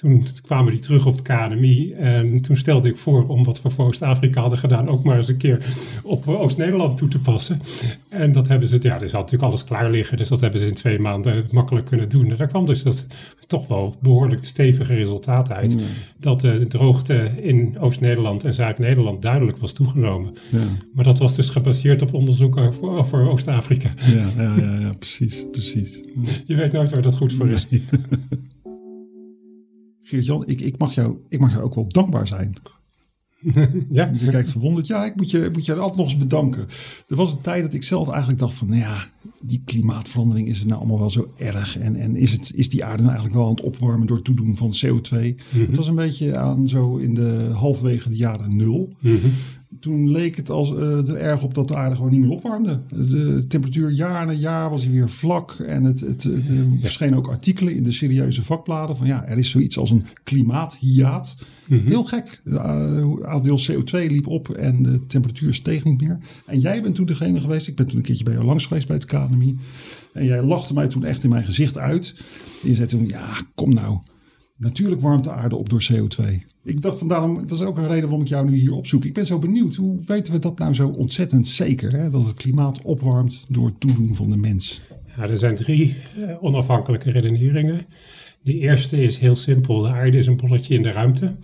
toen 0.00 0.24
kwamen 0.42 0.72
die 0.72 0.80
terug 0.80 1.06
op 1.06 1.16
het 1.16 1.22
KNMI 1.22 1.92
en 1.92 2.40
toen 2.40 2.56
stelde 2.56 2.88
ik 2.88 2.96
voor 2.96 3.26
om 3.26 3.44
wat 3.44 3.62
we 3.62 3.70
voor 3.70 3.86
Oost-Afrika 3.86 4.40
hadden 4.40 4.58
gedaan 4.58 4.88
ook 4.88 5.04
maar 5.04 5.16
eens 5.16 5.28
een 5.28 5.36
keer 5.36 5.64
op 6.02 6.28
Oost-Nederland 6.28 6.96
toe 6.96 7.08
te 7.08 7.18
passen. 7.18 7.60
En 8.08 8.32
dat 8.32 8.48
hebben 8.48 8.68
ze, 8.68 8.78
ja, 8.80 8.98
dus 8.98 9.12
had 9.12 9.20
natuurlijk 9.20 9.50
alles 9.50 9.64
klaar 9.64 9.90
liggen, 9.90 10.16
dus 10.16 10.28
dat 10.28 10.40
hebben 10.40 10.60
ze 10.60 10.66
in 10.66 10.74
twee 10.74 10.98
maanden 10.98 11.44
makkelijk 11.50 11.86
kunnen 11.86 12.08
doen. 12.08 12.30
En 12.30 12.36
daar 12.36 12.48
kwam 12.48 12.66
dus 12.66 12.82
dat 12.82 13.06
toch 13.46 13.66
wel 13.66 13.94
behoorlijk 14.00 14.44
stevige 14.44 14.94
resultaat 14.94 15.52
uit. 15.52 15.76
Dat 16.20 16.40
de 16.40 16.66
droogte 16.66 17.42
in 17.42 17.78
Oost-Nederland 17.78 18.44
en 18.44 18.54
Zuid-Nederland 18.54 19.22
duidelijk 19.22 19.58
was 19.58 19.72
toegenomen. 19.72 20.34
Ja. 20.50 20.58
Maar 20.94 21.04
dat 21.04 21.18
was 21.18 21.36
dus 21.36 21.50
gebaseerd 21.50 22.02
op 22.02 22.14
onderzoek 22.14 22.56
over, 22.80 23.28
Oost-Afrika. 23.28 23.94
Ja, 23.96 24.42
ja, 24.42 24.56
ja, 24.56 24.78
ja, 24.80 24.92
precies, 24.98 25.44
precies. 25.50 26.00
Je 26.46 26.54
weet 26.54 26.72
nooit 26.72 26.90
waar 26.90 27.02
dat 27.02 27.16
goed 27.16 27.32
voor 27.32 27.50
is. 27.50 27.68
Geert-Jan, 30.08 30.46
ik, 30.46 30.60
ik, 30.60 30.78
mag 30.78 30.94
jou, 30.94 31.16
ik 31.28 31.40
mag 31.40 31.50
jou 31.50 31.62
ook 31.62 31.74
wel 31.74 31.88
dankbaar 31.88 32.26
zijn. 32.26 32.54
ja. 33.90 34.10
Je 34.18 34.28
kijkt 34.28 34.50
verwonderd. 34.50 34.86
Ja, 34.86 35.04
ik 35.04 35.16
moet 35.16 35.30
je, 35.30 35.50
moet 35.52 35.64
je 35.64 35.74
altijd 35.74 35.96
nog 35.96 36.06
eens 36.06 36.16
bedanken. 36.16 36.66
Er 37.08 37.16
was 37.16 37.32
een 37.32 37.40
tijd 37.40 37.62
dat 37.62 37.74
ik 37.74 37.84
zelf 37.84 38.08
eigenlijk 38.08 38.38
dacht 38.38 38.54
van, 38.54 38.68
nou 38.68 38.80
ja, 38.80 39.10
die 39.40 39.62
klimaatverandering, 39.64 40.48
is 40.48 40.58
het 40.58 40.66
nou 40.66 40.80
allemaal 40.80 40.98
wel 40.98 41.10
zo 41.10 41.32
erg? 41.36 41.78
En, 41.78 41.96
en 41.96 42.16
is, 42.16 42.32
het, 42.32 42.52
is 42.54 42.68
die 42.68 42.84
aarde 42.84 43.02
nou 43.02 43.14
eigenlijk 43.14 43.40
wel 43.40 43.48
aan 43.48 43.54
het 43.54 43.64
opwarmen 43.64 44.06
door 44.06 44.16
het 44.16 44.24
toedoen 44.24 44.56
van 44.56 44.74
CO2? 44.84 45.34
Het 45.48 45.76
was 45.76 45.86
een 45.86 45.94
beetje 45.94 46.36
aan 46.36 46.68
zo 46.68 46.96
in 46.96 47.14
de 47.14 47.50
halfwege 47.54 48.08
de 48.08 48.16
jaren 48.16 48.56
nul. 48.56 48.96
Toen 49.80 50.10
leek 50.10 50.36
het 50.36 50.50
als, 50.50 50.70
uh, 50.70 51.08
er 51.08 51.16
erg 51.16 51.42
op 51.42 51.54
dat 51.54 51.68
de 51.68 51.76
aarde 51.76 51.96
gewoon 51.96 52.10
niet 52.10 52.20
meer 52.20 52.30
opwarmde. 52.30 52.80
De 52.88 53.44
temperatuur 53.48 53.90
jaar 53.90 54.26
na 54.26 54.32
jaar 54.32 54.70
was 54.70 54.82
hij 54.82 54.92
weer 54.92 55.08
vlak. 55.08 55.52
En 55.52 55.84
het, 55.84 56.00
het, 56.00 56.24
er 56.24 56.66
verschenen 56.80 57.18
ook 57.18 57.28
artikelen 57.28 57.74
in 57.74 57.82
de 57.82 57.92
serieuze 57.92 58.42
vakbladen 58.42 58.96
van 58.96 59.06
ja, 59.06 59.24
er 59.24 59.38
is 59.38 59.50
zoiets 59.50 59.78
als 59.78 59.90
een 59.90 60.04
klimaathiaat. 60.22 61.36
Heel 61.68 62.04
gek. 62.04 62.40
Het 62.44 62.58
aandeel 63.24 63.60
CO2 63.70 63.90
liep 63.90 64.26
op 64.26 64.48
en 64.48 64.82
de 64.82 65.06
temperatuur 65.06 65.54
steeg 65.54 65.84
niet 65.84 66.00
meer. 66.00 66.18
En 66.46 66.60
jij 66.60 66.82
bent 66.82 66.94
toen 66.94 67.06
degene 67.06 67.40
geweest, 67.40 67.68
ik 67.68 67.76
ben 67.76 67.86
toen 67.86 67.96
een 67.96 68.02
keertje 68.02 68.24
bij 68.24 68.32
jou 68.32 68.44
langs 68.44 68.66
geweest 68.66 68.86
bij 68.86 68.96
het 68.96 69.04
KNMI. 69.04 69.58
En 70.12 70.24
jij 70.24 70.42
lachte 70.42 70.74
mij 70.74 70.88
toen 70.88 71.04
echt 71.04 71.22
in 71.22 71.30
mijn 71.30 71.44
gezicht 71.44 71.78
uit. 71.78 72.14
En 72.62 72.68
je 72.68 72.74
zei 72.74 72.86
toen, 72.86 73.06
ja, 73.06 73.26
kom 73.54 73.74
nou. 73.74 73.98
Natuurlijk 74.56 75.00
warmt 75.00 75.24
de 75.24 75.32
aarde 75.32 75.56
op 75.56 75.68
door 75.68 75.88
CO2. 75.92 76.24
Ik 76.68 76.82
dacht 76.82 76.98
vandaar, 76.98 77.20
dat 77.46 77.50
is 77.50 77.60
ook 77.60 77.76
een 77.76 77.88
reden 77.88 78.02
waarom 78.02 78.20
ik 78.20 78.28
jou 78.28 78.50
nu 78.50 78.56
hier 78.56 78.74
opzoek. 78.74 79.04
Ik 79.04 79.14
ben 79.14 79.26
zo 79.26 79.38
benieuwd, 79.38 79.74
hoe 79.74 79.98
weten 80.06 80.32
we 80.32 80.38
dat 80.38 80.58
nou 80.58 80.74
zo 80.74 80.88
ontzettend 80.88 81.46
zeker? 81.46 81.92
Hè? 81.92 82.10
Dat 82.10 82.26
het 82.26 82.34
klimaat 82.34 82.82
opwarmt 82.82 83.44
door 83.48 83.66
het 83.66 83.80
toedoen 83.80 84.14
van 84.14 84.30
de 84.30 84.36
mens. 84.36 84.80
Ja, 85.16 85.22
er 85.22 85.38
zijn 85.38 85.54
drie 85.54 85.96
uh, 86.18 86.42
onafhankelijke 86.42 87.10
redeneringen. 87.10 87.86
De 88.42 88.58
eerste 88.58 89.02
is 89.02 89.18
heel 89.18 89.36
simpel. 89.36 89.78
De 89.78 89.88
aarde 89.88 90.18
is 90.18 90.26
een 90.26 90.36
bolletje 90.36 90.74
in 90.74 90.82
de 90.82 90.90
ruimte. 90.90 91.36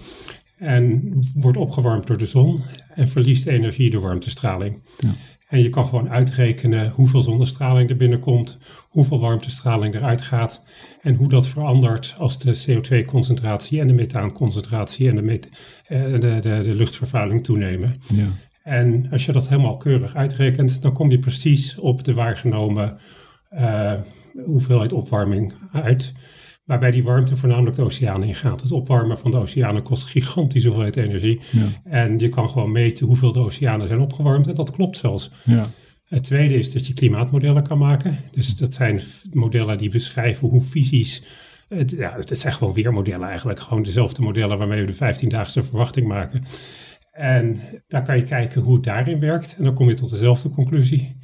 En 0.59 1.13
wordt 1.35 1.59
opgewarmd 1.59 2.07
door 2.07 2.19
de 2.19 2.27
zon 2.27 2.61
en 2.95 3.09
verliest 3.09 3.47
energie 3.47 3.91
door 3.91 4.03
warmtestraling. 4.03 4.79
Ja. 4.99 5.15
En 5.55 5.63
je 5.63 5.69
kan 5.69 5.87
gewoon 5.87 6.11
uitrekenen 6.11 6.91
hoeveel 6.91 7.23
zonnestraling 7.23 7.91
er 7.91 7.97
binnenkomt, 7.97 8.59
hoeveel 8.89 9.21
warmtestraling 9.21 9.95
eruit 9.95 10.21
gaat 10.21 10.63
en 11.03 11.15
hoe 11.15 11.29
dat 11.29 11.49
verandert 11.49 12.15
als 12.19 12.39
de 12.39 12.65
CO2-concentratie 12.67 13.81
en 13.81 13.87
de 13.87 13.93
methaanconcentratie 13.93 15.09
en 15.09 15.17
de, 15.17 15.41
de, 15.89 16.19
de, 16.19 16.41
de, 16.41 16.75
luchtvervuiling 16.75 17.45
toenemen. 17.45 17.95
Ja. 18.15 18.27
En 18.63 19.09
als 19.11 19.25
je 19.25 19.33
dat 19.33 19.49
helemaal 19.49 19.77
keurig 19.77 20.15
uitrekent, 20.15 20.83
dan 20.83 20.93
kom 20.93 21.11
je 21.11 21.19
precies 21.19 21.79
op 21.79 22.05
de 22.05 22.15
waargenomen 22.15 22.99
uh, 23.53 23.93
hoeveelheid 24.45 24.93
opwarming 24.93 25.55
uit. 25.73 26.13
Waarbij 26.65 26.91
die 26.91 27.03
warmte 27.03 27.37
voornamelijk 27.37 27.77
de 27.77 27.83
oceanen 27.83 28.29
ingaat. 28.29 28.61
Het 28.61 28.73
opwarmen 28.73 29.19
van 29.19 29.31
de 29.31 29.37
oceanen 29.37 29.83
kost 29.83 30.05
gigantisch 30.05 30.65
hoeveelheid 30.65 30.97
energie. 30.97 31.41
Ja. 31.51 31.67
En 31.85 32.19
je 32.19 32.29
kan 32.29 32.51
gewoon 32.51 32.73
meten 32.73 33.07
hoeveel 33.07 33.33
de 33.33 33.39
oceanen 33.39 33.87
zijn 33.87 34.01
opgewarmd. 34.01 34.47
En 34.47 34.55
dat 34.55 34.71
klopt 34.71 34.97
zelfs. 34.97 35.31
Ja. 35.45 35.67
Het 36.05 36.25
tweede 36.25 36.55
is 36.55 36.73
dat 36.73 36.87
je 36.87 36.95
klimaatmodellen 36.95 37.63
kan 37.63 37.79
maken. 37.79 38.19
Dus 38.31 38.57
dat 38.57 38.73
zijn 38.73 39.01
modellen 39.33 39.79
die 39.79 39.91
beschrijven 39.91 40.49
hoe 40.49 40.63
fysisch. 40.63 41.23
Het, 41.69 41.91
ja, 41.91 42.15
het 42.17 42.39
zijn 42.39 42.53
gewoon 42.53 42.75
weermodellen 42.75 43.29
eigenlijk. 43.29 43.61
Gewoon 43.61 43.83
dezelfde 43.83 44.23
modellen 44.23 44.59
waarmee 44.59 44.85
we 44.85 44.93
de 44.93 45.15
15-daagse 45.15 45.63
verwachting 45.63 46.07
maken. 46.07 46.45
En 47.13 47.61
daar 47.89 48.03
kan 48.03 48.17
je 48.17 48.23
kijken 48.23 48.63
hoe 48.63 48.75
het 48.75 48.85
daarin 48.85 49.21
werkt. 49.21 49.55
En 49.59 49.65
dan 49.65 49.75
kom 49.75 49.89
je 49.89 49.95
tot 49.95 50.11
dezelfde 50.11 50.49
conclusie. 50.49 51.17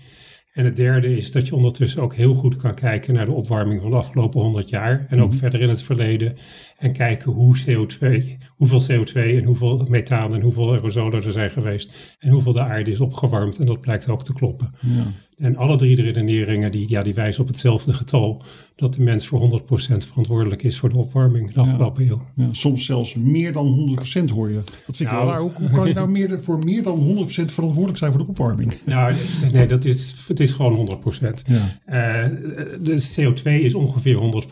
En 0.50 0.64
het 0.64 0.76
derde 0.76 1.16
is 1.16 1.32
dat 1.32 1.46
je 1.46 1.54
ondertussen 1.54 2.02
ook 2.02 2.14
heel 2.14 2.34
goed 2.34 2.56
kan 2.56 2.74
kijken 2.74 3.14
naar 3.14 3.24
de 3.24 3.32
opwarming 3.32 3.80
van 3.80 3.90
de 3.90 3.96
afgelopen 3.96 4.40
100 4.40 4.68
jaar. 4.68 5.06
En 5.08 5.20
ook 5.20 5.30
mhm. 5.30 5.38
verder 5.38 5.60
in 5.60 5.68
het 5.68 5.82
verleden. 5.82 6.36
En 6.80 6.92
kijken 6.92 7.32
hoe 7.32 7.56
CO2, 7.58 8.06
hoeveel 8.48 8.82
CO2 8.82 9.12
en 9.12 9.44
hoeveel 9.44 9.86
methaan 9.88 10.34
en 10.34 10.40
hoeveel 10.40 10.72
aerosolen 10.72 11.24
er 11.24 11.32
zijn 11.32 11.50
geweest. 11.50 11.92
En 12.18 12.30
hoeveel 12.30 12.52
de 12.52 12.60
aarde 12.60 12.90
is 12.90 13.00
opgewarmd. 13.00 13.58
En 13.58 13.66
dat 13.66 13.80
blijkt 13.80 14.08
ook 14.08 14.24
te 14.24 14.32
kloppen. 14.32 14.74
Ja. 14.80 15.12
En 15.38 15.56
alle 15.56 15.76
drie 15.76 15.96
de 15.96 16.02
redeneringen 16.02 16.70
die, 16.70 16.88
ja, 16.88 17.02
die 17.02 17.14
wijzen 17.14 17.42
op 17.42 17.48
hetzelfde 17.48 17.92
getal. 17.92 18.42
Dat 18.76 18.94
de 18.94 19.02
mens 19.02 19.26
voor 19.26 19.62
100% 19.62 19.64
verantwoordelijk 20.06 20.62
is 20.62 20.78
voor 20.78 20.88
de 20.88 20.96
opwarming 20.96 21.52
de 21.52 21.60
afgelopen 21.60 22.08
eeuw. 22.08 22.22
Ja, 22.36 22.48
soms 22.52 22.84
zelfs 22.84 23.14
meer 23.14 23.52
dan 23.52 23.98
100% 24.22 24.24
hoor 24.32 24.48
je. 24.48 24.54
Dat 24.86 24.96
vind 24.96 25.00
ik 25.00 25.10
nou, 25.10 25.24
wel 25.24 25.32
raar. 25.32 25.40
Hoe, 25.40 25.52
hoe, 25.54 25.70
kan 25.70 25.88
je 25.88 25.94
nou 25.94 26.10
meer, 26.10 26.40
voor 26.40 26.58
meer 26.58 26.82
dan 26.82 27.26
100% 27.28 27.44
verantwoordelijk 27.44 27.98
zijn 27.98 28.12
voor 28.12 28.20
de 28.20 28.28
opwarming? 28.28 28.74
Nou, 28.86 29.14
nee, 29.52 29.66
dat 29.66 29.84
is, 29.84 30.14
het 30.28 30.40
is 30.40 30.50
gewoon 30.50 31.00
100%. 31.20 31.26
Ja. 31.46 31.78
Uh, 31.86 32.36
de 32.80 33.04
CO2 33.16 33.42
is 33.42 33.74
ongeveer 33.74 34.44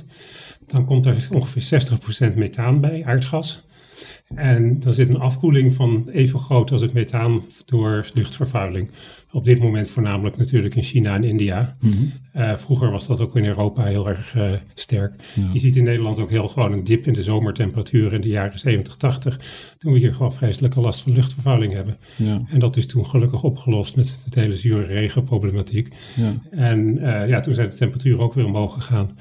100%. 0.00 0.04
Dan 0.66 0.84
komt 0.84 1.06
er 1.06 1.28
ongeveer 1.32 1.62
60% 2.30 2.34
methaan 2.34 2.80
bij, 2.80 3.04
aardgas. 3.04 3.64
En 4.34 4.80
dan 4.80 4.92
zit 4.92 5.08
een 5.08 5.18
afkoeling 5.18 5.72
van 5.72 6.08
even 6.08 6.38
groot 6.38 6.72
als 6.72 6.80
het 6.80 6.92
methaan 6.92 7.42
door 7.64 8.08
luchtvervuiling. 8.12 8.90
Op 9.30 9.44
dit 9.44 9.58
moment 9.58 9.88
voornamelijk 9.88 10.36
natuurlijk 10.36 10.74
in 10.74 10.82
China 10.82 11.14
en 11.14 11.24
India. 11.24 11.76
Mhm. 11.80 11.92
Eh, 12.32 12.56
vroeger 12.56 12.90
was 12.90 13.06
dat 13.06 13.20
ook 13.20 13.36
in 13.36 13.44
Europa 13.44 13.84
heel 13.84 14.08
erg 14.08 14.34
uh, 14.34 14.52
sterk. 14.74 15.14
Je 15.52 15.58
ziet 15.58 15.76
in 15.76 15.84
Nederland 15.84 16.18
ook 16.18 16.30
heel 16.30 16.48
gewoon 16.48 16.72
een 16.72 16.84
dip 16.84 17.06
in 17.06 17.12
de 17.12 17.22
zomertemperatuur 17.22 18.12
in 18.12 18.20
de 18.20 18.28
jaren 18.28 18.58
70, 18.58 18.96
80. 18.96 19.40
Toen 19.78 19.92
we 19.92 19.98
hier 19.98 20.14
gewoon 20.14 20.32
vreselijke 20.32 20.80
last 20.80 21.00
van 21.00 21.12
luchtvervuiling 21.12 21.72
hebben. 21.72 21.98
Ja. 22.16 22.42
En 22.48 22.58
dat 22.58 22.76
is 22.76 22.86
toen 22.86 23.06
gelukkig 23.06 23.42
opgelost 23.42 23.96
met 23.96 24.18
het 24.24 24.34
hele 24.34 24.56
zure 24.56 24.84
regenproblematiek. 24.84 25.94
Ja. 26.14 26.34
En 26.50 26.98
uh, 26.98 27.28
ja, 27.28 27.40
toen 27.40 27.54
zijn 27.54 27.68
de 27.68 27.76
temperaturen 27.76 28.20
ook 28.20 28.34
weer 28.34 28.46
omhoog 28.46 28.74
gegaan. 28.74 29.16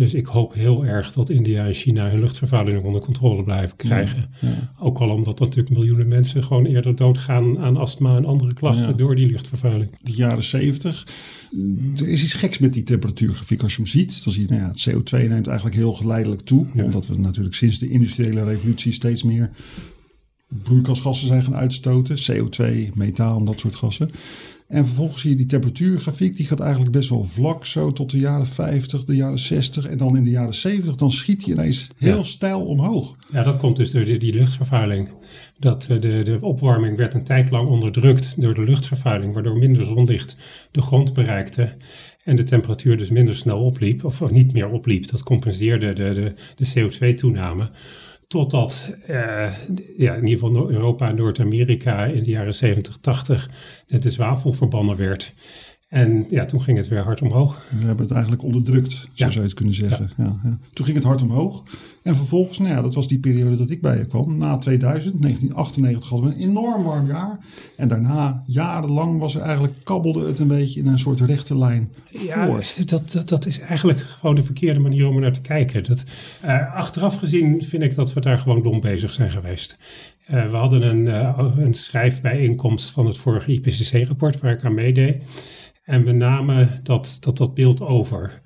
Dus 0.00 0.14
ik 0.14 0.26
hoop 0.26 0.54
heel 0.54 0.84
erg 0.84 1.12
dat 1.12 1.30
India 1.30 1.66
en 1.66 1.74
China 1.74 2.10
hun 2.10 2.20
luchtvervuiling 2.20 2.84
onder 2.84 3.00
controle 3.00 3.44
blijven 3.44 3.76
krijgen. 3.76 4.30
Ook 4.78 4.98
al 4.98 5.10
omdat 5.10 5.38
natuurlijk 5.38 5.70
miljoenen 5.70 6.08
mensen 6.08 6.44
gewoon 6.44 6.66
eerder 6.66 6.94
doodgaan 6.94 7.58
aan 7.58 7.76
astma 7.76 8.16
en 8.16 8.24
andere 8.24 8.54
klachten 8.54 8.96
door 8.96 9.14
die 9.14 9.26
luchtvervuiling. 9.26 9.90
De 10.02 10.12
jaren 10.12 10.42
70. 10.42 11.06
Er 11.96 12.08
is 12.08 12.22
iets 12.22 12.34
geks 12.34 12.58
met 12.58 12.72
die 12.72 12.82
temperatuurgrafiek. 12.82 13.62
Als 13.62 13.72
je 13.72 13.82
hem 13.82 13.90
ziet, 13.90 14.24
dan 14.24 14.32
zie 14.32 14.42
je 14.42 14.48
nou 14.48 14.60
ja, 14.60 14.68
het 14.68 14.90
CO2 14.90 15.28
neemt 15.28 15.46
eigenlijk 15.46 15.76
heel 15.76 15.92
geleidelijk 15.92 16.40
toe. 16.40 16.66
Omdat 16.74 17.06
we 17.06 17.18
natuurlijk 17.18 17.54
sinds 17.54 17.78
de 17.78 17.88
industriële 17.88 18.44
revolutie 18.44 18.92
steeds 18.92 19.22
meer 19.22 19.50
broeikasgassen 20.64 21.26
zijn 21.26 21.42
gaan 21.42 21.56
uitstoten. 21.56 22.16
CO2, 22.16 22.94
methaan, 22.94 23.44
dat 23.44 23.60
soort 23.60 23.74
gassen. 23.74 24.10
En 24.70 24.86
vervolgens 24.86 25.20
zie 25.20 25.30
je 25.30 25.36
die 25.36 25.46
temperatuurgrafiek, 25.46 26.36
die 26.36 26.46
gaat 26.46 26.60
eigenlijk 26.60 26.92
best 26.92 27.08
wel 27.08 27.24
vlak 27.24 27.66
zo 27.66 27.92
tot 27.92 28.10
de 28.10 28.18
jaren 28.18 28.46
50, 28.46 29.04
de 29.04 29.16
jaren 29.16 29.38
60 29.38 29.86
en 29.86 29.98
dan 29.98 30.16
in 30.16 30.24
de 30.24 30.30
jaren 30.30 30.54
70, 30.54 30.94
dan 30.94 31.12
schiet 31.12 31.44
die 31.44 31.54
ineens 31.54 31.86
heel 31.96 32.16
ja. 32.16 32.22
stijl 32.22 32.66
omhoog. 32.66 33.16
Ja, 33.32 33.42
dat 33.42 33.56
komt 33.56 33.76
dus 33.76 33.90
door 33.90 34.04
die, 34.04 34.18
die 34.18 34.34
luchtvervuiling. 34.34 35.08
Dat 35.58 35.86
eh, 35.90 36.00
de, 36.00 36.22
de 36.22 36.38
opwarming 36.40 36.96
werd 36.96 37.14
een 37.14 37.24
tijd 37.24 37.50
lang 37.50 37.68
onderdrukt 37.68 38.40
door 38.40 38.54
de 38.54 38.64
luchtvervuiling, 38.64 39.34
waardoor 39.34 39.58
minder 39.58 39.84
zonlicht 39.84 40.36
de 40.70 40.82
grond 40.82 41.14
bereikte 41.14 41.76
en 42.24 42.36
de 42.36 42.42
temperatuur 42.42 42.96
dus 42.96 43.10
minder 43.10 43.36
snel 43.36 43.60
opliep, 43.60 44.04
of 44.04 44.30
niet 44.30 44.52
meer 44.52 44.68
opliep. 44.68 45.08
Dat 45.10 45.22
compenseerde 45.22 45.92
de, 45.92 46.12
de, 46.12 46.34
de 46.56 46.90
CO2-toename. 46.90 47.70
Totdat 48.30 48.94
uh, 49.08 49.52
ja, 49.96 50.14
in 50.14 50.26
ieder 50.26 50.48
geval 50.48 50.70
Europa 50.70 51.08
en 51.08 51.14
Noord-Amerika 51.14 52.04
in 52.04 52.22
de 52.22 52.30
jaren 52.30 52.54
70, 52.54 52.96
80 52.96 53.50
net 53.88 54.02
de 54.02 54.10
zwavel 54.10 54.52
verbannen 54.52 54.96
werd. 54.96 55.32
En 55.90 56.26
ja, 56.28 56.44
toen 56.44 56.62
ging 56.62 56.76
het 56.76 56.88
weer 56.88 57.02
hard 57.02 57.22
omhoog. 57.22 57.68
We 57.80 57.86
hebben 57.86 58.04
het 58.04 58.14
eigenlijk 58.14 58.42
onderdrukt, 58.42 58.90
zo 58.90 59.06
zou 59.14 59.32
je 59.32 59.40
het 59.40 59.54
kunnen 59.54 59.74
zeggen. 59.74 60.10
Ja. 60.16 60.40
Ja, 60.44 60.58
Toen 60.72 60.84
ging 60.84 60.96
het 60.96 61.06
hard 61.06 61.22
omhoog. 61.22 61.62
En 62.02 62.16
vervolgens, 62.16 62.58
nou 62.58 62.70
ja, 62.70 62.82
dat 62.82 62.94
was 62.94 63.08
die 63.08 63.18
periode 63.18 63.56
dat 63.56 63.70
ik 63.70 63.80
bij 63.80 63.98
je 63.98 64.06
kwam. 64.06 64.38
Na 64.38 64.56
2000, 64.56 65.22
1998 65.22 66.08
hadden 66.08 66.28
we 66.28 66.34
een 66.34 66.50
enorm 66.50 66.82
warm 66.82 67.06
jaar. 67.06 67.38
En 67.76 67.88
daarna, 67.88 68.42
jarenlang, 68.46 69.18
was 69.18 69.34
er 69.34 69.40
eigenlijk, 69.40 69.74
kabbelde 69.82 70.26
het 70.26 70.38
een 70.38 70.48
beetje 70.48 70.80
in 70.80 70.86
een 70.86 70.98
soort 70.98 71.20
rechte 71.20 71.58
lijn 71.58 71.90
ja, 72.10 72.60
Dat, 72.84 73.12
dat, 73.12 73.28
dat 73.28 73.46
is 73.46 73.58
eigenlijk 73.58 73.98
gewoon 73.98 74.34
de 74.34 74.42
verkeerde 74.42 74.80
manier 74.80 75.06
om 75.06 75.14
er 75.14 75.20
naar 75.20 75.32
te 75.32 75.40
kijken. 75.40 75.84
Dat, 75.84 76.04
uh, 76.44 76.74
achteraf 76.74 77.16
gezien 77.16 77.62
vind 77.62 77.82
ik 77.82 77.94
dat 77.94 78.12
we 78.12 78.20
daar 78.20 78.38
gewoon 78.38 78.62
dom 78.62 78.80
bezig 78.80 79.12
zijn 79.12 79.30
geweest. 79.30 79.76
Uh, 80.30 80.50
we 80.50 80.56
hadden 80.56 80.82
een, 80.82 81.06
uh, 81.06 81.54
een 81.56 81.74
schrijfbijeenkomst 81.74 82.90
van 82.90 83.06
het 83.06 83.18
vorige 83.18 83.52
IPCC-rapport 83.52 84.40
waar 84.40 84.52
ik 84.52 84.64
aan 84.64 84.74
meedeed. 84.74 85.42
En 85.90 86.04
we 86.04 86.12
namen 86.12 86.80
dat, 86.82 87.16
dat, 87.20 87.36
dat 87.36 87.54
beeld 87.54 87.80
over. 87.80 88.40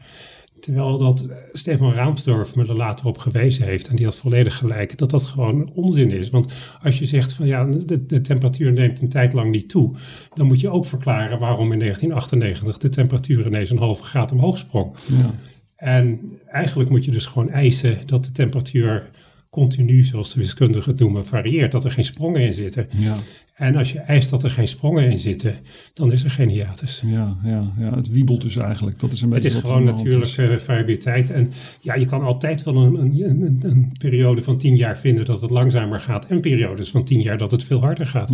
Terwijl 0.60 0.98
dat 0.98 1.28
Stefan 1.52 1.92
Raamsdorf 1.92 2.54
me 2.54 2.66
er 2.66 2.76
later 2.76 3.06
op 3.06 3.18
gewezen 3.18 3.64
heeft, 3.64 3.88
en 3.88 3.96
die 3.96 4.04
had 4.04 4.16
volledig 4.16 4.56
gelijk, 4.56 4.98
dat 4.98 5.10
dat 5.10 5.24
gewoon 5.24 5.70
onzin 5.74 6.10
is. 6.10 6.30
Want 6.30 6.52
als 6.82 6.98
je 6.98 7.04
zegt 7.04 7.32
van 7.32 7.46
ja, 7.46 7.64
de, 7.64 8.06
de, 8.06 8.20
temperatuur 8.20 8.72
neemt 8.72 9.00
een 9.00 9.08
tijd 9.08 9.32
lang 9.32 9.50
niet 9.50 9.68
toe, 9.68 9.94
dan 10.34 10.46
moet 10.46 10.60
je 10.60 10.70
ook 10.70 10.86
verklaren 10.86 11.38
waarom 11.38 11.72
in 11.72 11.78
1998 11.78 12.78
de 12.78 12.88
temperatuur 12.88 13.46
ineens 13.46 13.70
een 13.70 13.78
halve 13.78 14.04
graad 14.04 14.32
omhoog 14.32 14.58
sprong. 14.58 14.96
Ja. 15.08 15.34
En 15.76 16.20
eigenlijk 16.46 16.90
moet 16.90 17.04
je 17.04 17.10
dus 17.10 17.26
gewoon 17.26 17.50
eisen 17.50 17.98
dat 18.06 18.24
de 18.24 18.32
temperatuur 18.32 19.10
continu, 19.50 20.02
zoals 20.02 20.34
de 20.34 20.40
wiskundigen 20.40 20.90
het 20.90 21.00
noemen, 21.00 21.24
varieert. 21.24 21.72
Dat 21.72 21.84
er 21.84 21.92
geen 21.92 22.04
sprongen 22.04 22.40
in 22.40 22.54
zitten. 22.54 22.88
Ja. 22.90 23.14
En 23.54 23.76
als 23.76 23.92
je 23.92 23.98
eist 23.98 24.30
dat 24.30 24.42
er 24.42 24.50
geen 24.50 24.68
sprongen 24.68 25.10
in 25.10 25.18
zitten, 25.18 25.56
dan 25.92 26.12
is 26.12 26.24
er 26.24 26.30
geen 26.30 26.48
hiatus. 26.48 27.02
Ja, 27.06 27.36
ja, 27.44 27.72
ja. 27.78 27.94
het 27.94 28.10
wiebelt 28.10 28.40
dus 28.40 28.56
eigenlijk. 28.56 28.98
Dat 28.98 29.12
is 29.12 29.22
een 29.22 29.28
beetje 29.28 29.48
het 29.48 29.56
is 29.56 29.62
gewoon 29.62 29.84
natuurlijke 29.84 30.58
variabiliteit. 30.58 31.30
En 31.30 31.52
ja, 31.80 31.94
je 31.94 32.04
kan 32.04 32.22
altijd 32.22 32.62
wel 32.62 32.76
een, 32.76 32.94
een, 32.94 33.42
een, 33.42 33.60
een, 33.62 33.92
periode 33.98 34.42
van 34.42 34.58
tien 34.58 34.76
jaar 34.76 34.98
vinden 34.98 35.24
dat 35.24 35.40
het 35.40 35.50
langzamer 35.50 36.00
gaat. 36.00 36.26
En 36.26 36.40
periodes 36.40 36.90
van 36.90 37.04
tien 37.04 37.20
jaar 37.20 37.38
dat 37.38 37.50
het 37.50 37.64
veel 37.64 37.80
harder 37.80 38.06
gaat. 38.06 38.30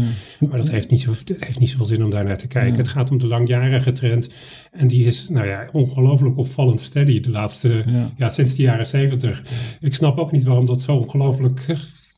Maar 0.49 0.57
dat 0.57 0.71
heeft 0.71 0.91
niet, 0.91 1.01
zo, 1.01 1.13
heeft 1.37 1.59
niet 1.59 1.69
zoveel 1.69 1.87
zin 1.87 2.05
om 2.05 2.11
daar 2.11 2.25
naar 2.25 2.39
te 2.39 2.47
kijken. 2.47 2.77
Het 2.77 2.89
gaat 2.89 3.11
om 3.11 3.19
de 3.19 3.27
langjarige 3.27 3.93
trend. 3.93 4.29
En 4.71 4.89
die 4.89 5.05
is, 5.05 5.29
nou 5.29 5.47
ja, 5.47 5.69
ongelooflijk 5.73 6.37
opvallend 6.37 6.81
steady 6.81 7.21
de 7.21 7.31
laatste, 7.31 7.85
ja. 8.17 8.29
sinds 8.29 8.57
de 8.57 8.63
jaren 8.63 8.87
zeventig. 8.87 9.43
Ik 9.81 9.95
snap 9.95 10.19
ook 10.19 10.33
niet 10.33 10.45
waarom 10.45 10.67
dat 10.67 10.81
zo 10.81 10.97
ongelooflijk 10.97 11.67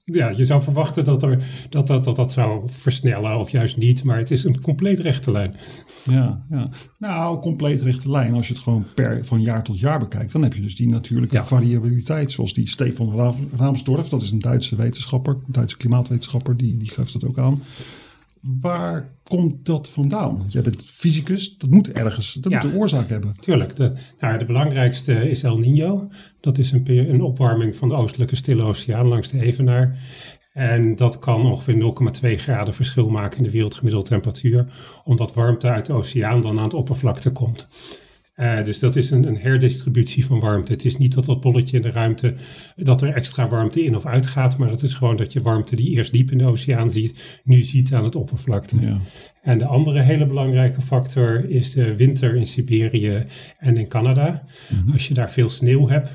ja, 0.04 0.28
je 0.28 0.44
zou 0.44 0.62
verwachten 0.62 1.04
dat, 1.04 1.23
er, 1.23 1.44
dat, 1.68 1.87
dat, 1.87 2.04
dat 2.04 2.16
dat 2.16 2.32
zou 2.32 2.62
versnellen 2.71 3.38
of 3.38 3.50
juist 3.50 3.76
niet, 3.76 4.04
maar 4.04 4.18
het 4.18 4.30
is 4.30 4.44
een 4.44 4.61
compleet 4.61 4.99
rechte 4.99 5.32
lijn. 5.32 5.54
Ja, 6.04 6.44
ja. 6.50 6.71
nou, 6.99 7.40
compleet 7.40 7.80
rechte 7.80 8.11
lijn. 8.11 8.35
Als 8.35 8.47
je 8.47 8.52
het 8.52 8.62
gewoon 8.62 8.87
per, 8.94 9.25
van 9.25 9.40
jaar 9.40 9.62
tot 9.62 9.80
jaar 9.80 9.99
bekijkt, 9.99 10.32
dan 10.32 10.42
heb 10.42 10.54
je 10.54 10.61
dus 10.61 10.76
die 10.76 10.88
natuurlijke 10.88 11.44
variabiliteit, 11.44 12.30
zoals 12.30 12.52
die 12.52 12.68
Stefan 12.68 13.35
Raamsdorff, 13.56 14.09
dat 14.09 14.23
is 14.23 14.30
een 14.30 14.38
Duitse 14.38 14.76
wetenschapper, 14.76 15.38
Duitse 15.47 15.76
klimaatwetenschapper, 15.76 16.56
die, 16.56 16.76
die 16.76 16.90
geeft 16.90 17.12
dat 17.12 17.25
ook 17.25 17.38
aan. 17.38 17.62
Waar 18.43 19.17
komt 19.23 19.67
dat 19.67 19.89
vandaan? 19.89 20.45
Jij 20.49 20.63
bent 20.63 20.85
fysicus, 20.85 21.57
dat 21.59 21.71
moet 21.71 21.93
ergens, 21.93 22.33
dat 22.33 22.53
moet 22.53 22.65
een 22.65 22.75
oorzaak 22.75 23.09
hebben. 23.09 23.35
Tuurlijk. 23.41 23.77
De, 23.77 23.93
nou, 24.21 24.39
de 24.39 24.45
belangrijkste 24.45 25.31
is 25.31 25.43
El 25.43 25.59
Nino. 25.59 26.11
Dat 26.41 26.59
is 26.59 26.73
een, 26.73 26.83
een 26.89 27.23
opwarming 27.23 27.77
van 27.77 27.89
de 27.89 27.95
oostelijke 27.95 28.37
stille 28.37 28.63
oceaan 28.63 29.07
langs 29.07 29.31
de 29.31 29.41
Evenaar. 29.41 29.99
En 30.53 30.97
dat 30.97 31.19
kan 31.19 31.47
ongeveer 31.47 31.95
0,2 32.25 32.41
graden 32.41 32.75
verschil 32.75 33.09
maken 33.09 33.39
in 33.39 33.45
de 33.45 33.51
wereldgemiddelde 33.51 34.09
temperatuur, 34.09 34.67
omdat 35.05 35.35
warmte 35.35 35.69
uit 35.69 35.87
de 35.87 35.93
oceaan 35.93 36.41
dan 36.41 36.59
aan 36.59 36.65
het 36.65 36.75
oppervlakte 36.75 37.31
komt. 37.31 37.69
Uh, 38.43 38.65
dus 38.65 38.79
dat 38.79 38.97
is 38.97 39.11
een, 39.11 39.27
een, 39.27 39.37
herdistributie 39.37 40.27
van 40.27 40.41
warmte. 40.41 40.73
Het 40.73 40.85
is 40.85 40.97
niet 40.97 41.15
dat 41.15 41.25
dat 41.25 41.41
bolletje 41.41 41.77
in 41.77 41.83
de 41.83 41.91
ruimte, 41.91 42.35
dat 42.77 43.03
er 43.03 43.15
extra 43.15 43.49
warmte 43.49 43.85
in 43.85 43.97
of 43.97 44.07
uit 44.07 44.27
gaat, 44.27 44.59
maar 44.59 44.69
dat 44.69 44.83
is 44.83 44.95
gewoon 44.95 45.17
dat 45.17 45.33
je 45.33 45.43
warmte 45.43 45.77
die 45.77 45.91
eerst 45.91 46.13
diep 46.13 46.31
in 46.31 46.39
de 46.39 46.47
oceaan 46.47 46.91
ziet, 46.91 47.41
nu 47.45 47.61
ziet 47.61 47.95
aan 47.95 48.05
het 48.05 48.15
oppervlakte. 48.15 48.77
Ja. 48.81 49.01
En 49.43 49.59
de 49.59 49.67
andere 49.67 50.01
hele 50.01 50.27
belangrijke 50.27 50.81
factor 50.81 51.51
is 51.51 51.73
de 51.73 51.97
winter 51.97 52.35
in 52.35 52.47
Siberië 52.47 53.25
en 53.59 53.77
in 53.77 53.89
Canada. 53.89 54.45
Mhm. 54.69 54.93
Als 54.93 55.09
je 55.09 55.15
daar 55.15 55.31
veel 55.31 55.49
sneeuw 55.49 55.89
hebt, 55.89 56.11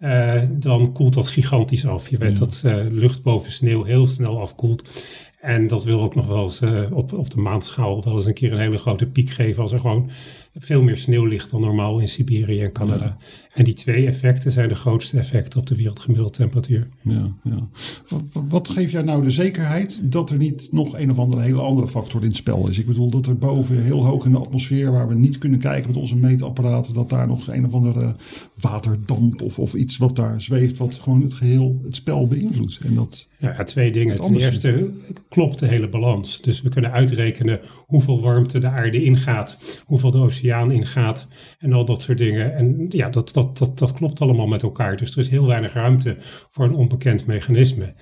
uh, 0.00 0.42
dan 0.52 0.92
koelt 0.92 1.14
dat 1.14 1.26
gigantisch 1.26 1.86
af. 1.86 2.08
Je 2.08 2.18
weet 2.18 2.38
dat 2.38 2.62
uh, 2.66 2.76
lucht 2.90 3.22
boven 3.22 3.52
sneeuw 3.52 3.84
heel 3.84 4.06
snel 4.06 4.40
afkoelt. 4.40 5.04
En 5.40 5.66
dat 5.66 5.84
wil 5.84 6.00
ook 6.00 6.14
nog 6.14 6.26
wel 6.26 6.42
eens 6.42 6.60
op, 6.90 7.12
op 7.12 7.30
de 7.30 7.40
maandschaal 7.40 8.04
wel 8.04 8.16
eens 8.16 8.26
een 8.26 8.34
keer 8.34 8.52
een 8.52 8.58
hele 8.58 8.78
grote 8.78 9.06
piek 9.06 9.30
geven 9.30 9.62
als 9.62 9.72
er 9.72 9.80
gewoon 9.80 10.10
veel 10.58 10.82
meer 10.82 10.96
sneeuw 10.96 11.24
ligt 11.24 11.50
dan 11.50 11.60
normaal 11.60 11.98
in 11.98 12.08
Siberië 12.08 12.60
en 12.60 12.72
Canada. 12.72 13.16
En 13.54 13.64
die 13.64 13.74
twee 13.74 14.06
effecten 14.06 14.52
zijn 14.52 14.68
de 14.68 14.74
grootste 14.74 15.18
effecten 15.18 15.60
op 15.60 15.66
de 15.66 15.74
wereldgemiddelde 15.74 16.32
temperatuur. 16.32 16.88
Ja, 17.02 17.32
ja. 17.42 17.68
Wat, 18.08 18.22
wat 18.48 18.68
geeft 18.68 18.92
jou 18.92 19.04
nou 19.04 19.24
de 19.24 19.30
zekerheid 19.30 20.00
dat 20.02 20.30
er 20.30 20.36
niet 20.36 20.68
nog 20.72 20.98
een 20.98 21.10
of 21.10 21.18
andere 21.18 21.42
hele 21.42 21.60
andere 21.60 21.88
factor 21.88 22.20
in 22.20 22.28
het 22.28 22.36
spel 22.36 22.68
is? 22.68 22.78
Ik 22.78 22.86
bedoel 22.86 23.10
dat 23.10 23.26
er 23.26 23.38
boven 23.38 23.82
heel 23.82 24.04
hoog 24.04 24.24
in 24.24 24.32
de 24.32 24.38
atmosfeer, 24.38 24.92
waar 24.92 25.08
we 25.08 25.14
niet 25.14 25.38
kunnen 25.38 25.58
kijken 25.58 25.90
met 25.90 26.00
onze 26.00 26.16
meetapparaten, 26.16 26.94
dat 26.94 27.10
daar 27.10 27.26
nog 27.26 27.48
een 27.48 27.66
of 27.66 27.72
andere 27.72 28.14
waterdamp 28.60 29.42
of, 29.42 29.58
of 29.58 29.74
iets 29.74 29.96
wat 29.96 30.16
daar 30.16 30.40
zweeft, 30.40 30.76
wat 30.76 30.94
gewoon 30.94 31.22
het 31.22 31.34
geheel, 31.34 31.80
het 31.84 31.96
spel 31.96 32.26
beïnvloedt. 32.26 32.78
En 32.84 32.94
dat 32.94 33.28
ja, 33.38 33.64
twee 33.64 33.92
dingen. 33.92 34.20
Ten 34.20 34.36
eerste 34.36 34.90
klopt 35.28 35.58
de 35.58 35.66
hele 35.66 35.88
balans. 35.88 36.40
Dus 36.40 36.62
we 36.62 36.68
kunnen 36.68 36.92
uitrekenen 36.92 37.60
hoeveel 37.86 38.20
warmte 38.20 38.58
de 38.58 38.68
aarde 38.68 39.04
ingaat, 39.04 39.82
hoeveel 39.84 40.10
de 40.10 40.18
oceaan 40.18 40.44
ingaat 40.52 41.28
en 41.58 41.72
al 41.72 41.84
dat 41.84 42.00
soort 42.00 42.18
dingen. 42.18 42.54
En 42.54 42.86
ja, 42.88 43.08
dat, 43.08 43.32
dat 43.32 43.58
dat, 43.58 43.78
dat, 43.78 43.92
klopt 43.92 44.20
allemaal 44.20 44.46
met 44.46 44.62
elkaar. 44.62 44.96
Dus 44.96 45.12
er 45.12 45.18
is 45.18 45.28
heel 45.28 45.46
weinig 45.46 45.72
ruimte 45.72 46.16
voor 46.50 46.64
een 46.64 46.74
onbekend 46.74 47.26
mechanisme. 47.26 47.94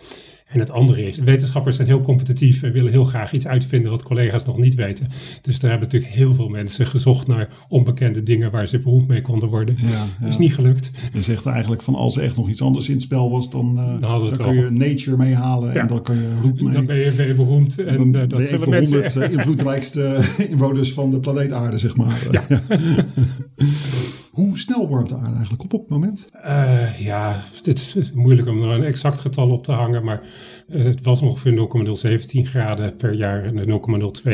En 0.54 0.60
het 0.60 0.70
andere 0.70 1.06
is, 1.06 1.18
wetenschappers 1.18 1.76
zijn 1.76 1.88
heel 1.88 2.00
competitief 2.00 2.62
en 2.62 2.72
willen 2.72 2.92
heel 2.92 3.04
graag 3.04 3.32
iets 3.32 3.46
uitvinden 3.46 3.90
wat 3.90 4.02
collega's 4.02 4.44
nog 4.44 4.58
niet 4.58 4.74
weten. 4.74 5.08
Dus 5.42 5.60
daar 5.60 5.70
hebben 5.70 5.88
natuurlijk 5.88 6.12
heel 6.14 6.34
veel 6.34 6.48
mensen 6.48 6.86
gezocht 6.86 7.26
naar 7.26 7.48
onbekende 7.68 8.22
dingen 8.22 8.50
waar 8.50 8.66
ze 8.66 8.78
beroemd 8.78 9.08
mee 9.08 9.20
konden 9.20 9.48
worden. 9.48 9.76
Ja, 9.78 10.04
ja. 10.20 10.26
Is 10.26 10.38
niet 10.38 10.54
gelukt. 10.54 10.90
Je 11.12 11.20
zegt 11.22 11.46
eigenlijk 11.46 11.82
van 11.82 11.94
als 11.94 12.16
er 12.16 12.22
echt 12.22 12.36
nog 12.36 12.48
iets 12.48 12.62
anders 12.62 12.88
in 12.88 12.94
het 12.94 13.02
spel 13.02 13.30
was, 13.30 13.50
dan, 13.50 13.76
uh, 13.76 14.00
dan, 14.00 14.36
kun 14.36 14.54
je 14.54 14.70
nature 14.70 15.16
meehalen 15.16 15.72
ja. 15.72 15.80
en 15.80 15.86
dan 15.86 16.02
kan 16.02 16.16
je 16.16 16.28
roep 16.42 16.60
mee. 16.60 16.72
Dan 16.72 16.86
ben 16.86 16.96
je, 16.96 17.10
ben 17.10 17.26
je 17.26 17.34
beroemd. 17.34 17.78
En 17.78 17.96
dan, 17.96 18.22
uh, 18.22 18.28
dat 18.28 18.46
zullen 18.46 18.68
mensen... 18.68 19.12
100 19.12 19.30
invloedrijkste 19.30 20.18
inwoners 20.50 20.92
van 20.92 21.10
de 21.10 21.20
planeet 21.20 21.52
aarde, 21.52 21.78
zeg 21.78 21.96
maar. 21.96 22.26
Ja. 22.30 22.60
Hoe 24.34 24.58
snel 24.58 24.88
warmt 24.88 25.08
de 25.08 25.14
aarde 25.14 25.34
eigenlijk 25.34 25.62
op 25.62 25.72
op 25.72 25.80
het 25.80 25.88
moment? 25.88 26.24
Uh, 26.44 27.00
ja, 27.00 27.42
dit 27.62 27.78
is 27.78 28.12
moeilijk 28.12 28.48
om 28.48 28.62
er 28.62 28.68
een 28.68 28.84
exact 28.84 29.18
getal 29.18 29.50
op 29.50 29.64
te 29.64 29.72
hangen, 29.72 30.04
maar 30.04 30.22
uh, 30.68 30.84
het 30.84 31.02
was 31.02 31.20
ongeveer 31.20 31.52
0,017 31.52 32.46
graden 32.46 32.96
per 32.96 33.14
jaar 33.14 33.44
en 33.44 33.58
0,02. 33.58 34.24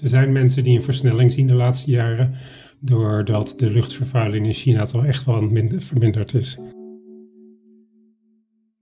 Er 0.00 0.08
zijn 0.08 0.32
mensen 0.32 0.64
die 0.64 0.76
een 0.76 0.82
versnelling 0.82 1.32
zien 1.32 1.46
de 1.46 1.54
laatste 1.54 1.90
jaren, 1.90 2.34
doordat 2.80 3.54
de 3.56 3.70
luchtvervuiling 3.70 4.46
in 4.46 4.52
China 4.52 4.84
toch 4.84 5.04
echt 5.04 5.24
wel 5.24 5.40
minder, 5.40 5.82
verminderd 5.82 6.34
is. 6.34 6.58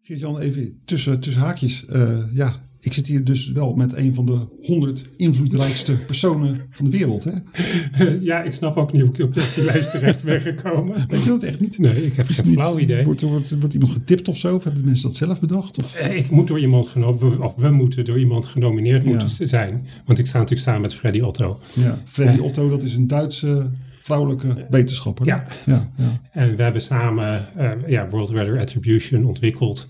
Geert-Jan, 0.02 0.38
even 0.38 0.80
tussen, 0.84 1.20
tussen 1.20 1.42
haakjes. 1.42 1.84
Uh, 1.88 2.34
ja, 2.34 2.67
ik 2.88 2.94
zit 2.94 3.06
hier 3.06 3.24
dus 3.24 3.52
wel 3.52 3.74
met 3.74 3.96
een 3.96 4.14
van 4.14 4.26
de 4.26 4.38
honderd 4.60 5.04
invloedrijkste 5.16 5.92
personen 5.92 6.60
van 6.70 6.84
de 6.84 6.90
wereld. 6.90 7.24
Hè? 7.24 7.32
Ja, 8.20 8.42
ik 8.42 8.52
snap 8.52 8.76
ook 8.76 8.92
niet 8.92 9.02
hoe 9.02 9.10
ik 9.12 9.20
op 9.20 9.34
die 9.34 9.64
lijst 9.64 9.90
terecht 9.90 10.24
ben 10.24 10.40
gekomen. 10.40 11.04
Weet 11.08 11.22
je 11.22 11.28
dat 11.28 11.42
echt 11.42 11.60
niet? 11.60 11.78
Nee, 11.78 12.06
ik 12.06 12.16
heb 12.16 12.26
geen 12.26 12.52
flauw 12.52 12.78
idee. 12.78 13.04
Wordt, 13.04 13.20
wordt, 13.20 13.58
wordt, 13.58 13.74
iemand 13.74 13.92
getipt 13.92 14.28
of 14.28 14.36
zo? 14.36 14.54
Of 14.54 14.64
hebben 14.64 14.84
mensen 14.84 15.08
dat 15.08 15.16
zelf 15.16 15.40
bedacht? 15.40 15.78
Of? 15.78 15.96
Eh, 15.96 16.16
ik 16.16 16.30
moet 16.30 16.46
door 16.46 16.60
iemand 16.60 16.88
genomineerd, 16.88 17.40
of 17.40 17.56
we 17.56 17.70
moeten 17.70 18.04
door 18.04 18.18
iemand 18.18 18.46
genomineerd 18.46 19.04
moeten 19.04 19.48
zijn. 19.48 19.86
Want 20.06 20.18
ik 20.18 20.26
sta 20.26 20.38
natuurlijk 20.38 20.66
samen 20.66 20.80
met 20.80 20.94
Freddy 20.94 21.20
Otto. 21.20 21.60
Ja, 21.74 22.02
Freddy 22.04 22.40
Otto, 22.40 22.68
dat 22.68 22.82
is 22.82 22.96
een 22.96 23.06
Duitse 23.06 23.70
vrouwelijke 24.00 24.66
wetenschapper. 24.70 25.26
Ja. 25.26 25.46
ja, 25.66 25.90
ja. 25.96 26.20
En 26.32 26.56
we 26.56 26.62
hebben 26.62 26.82
samen 26.82 27.46
uh, 27.58 27.70
ja, 27.86 28.08
World 28.08 28.28
Weather 28.28 28.60
Attribution 28.60 29.24
ontwikkeld. 29.24 29.88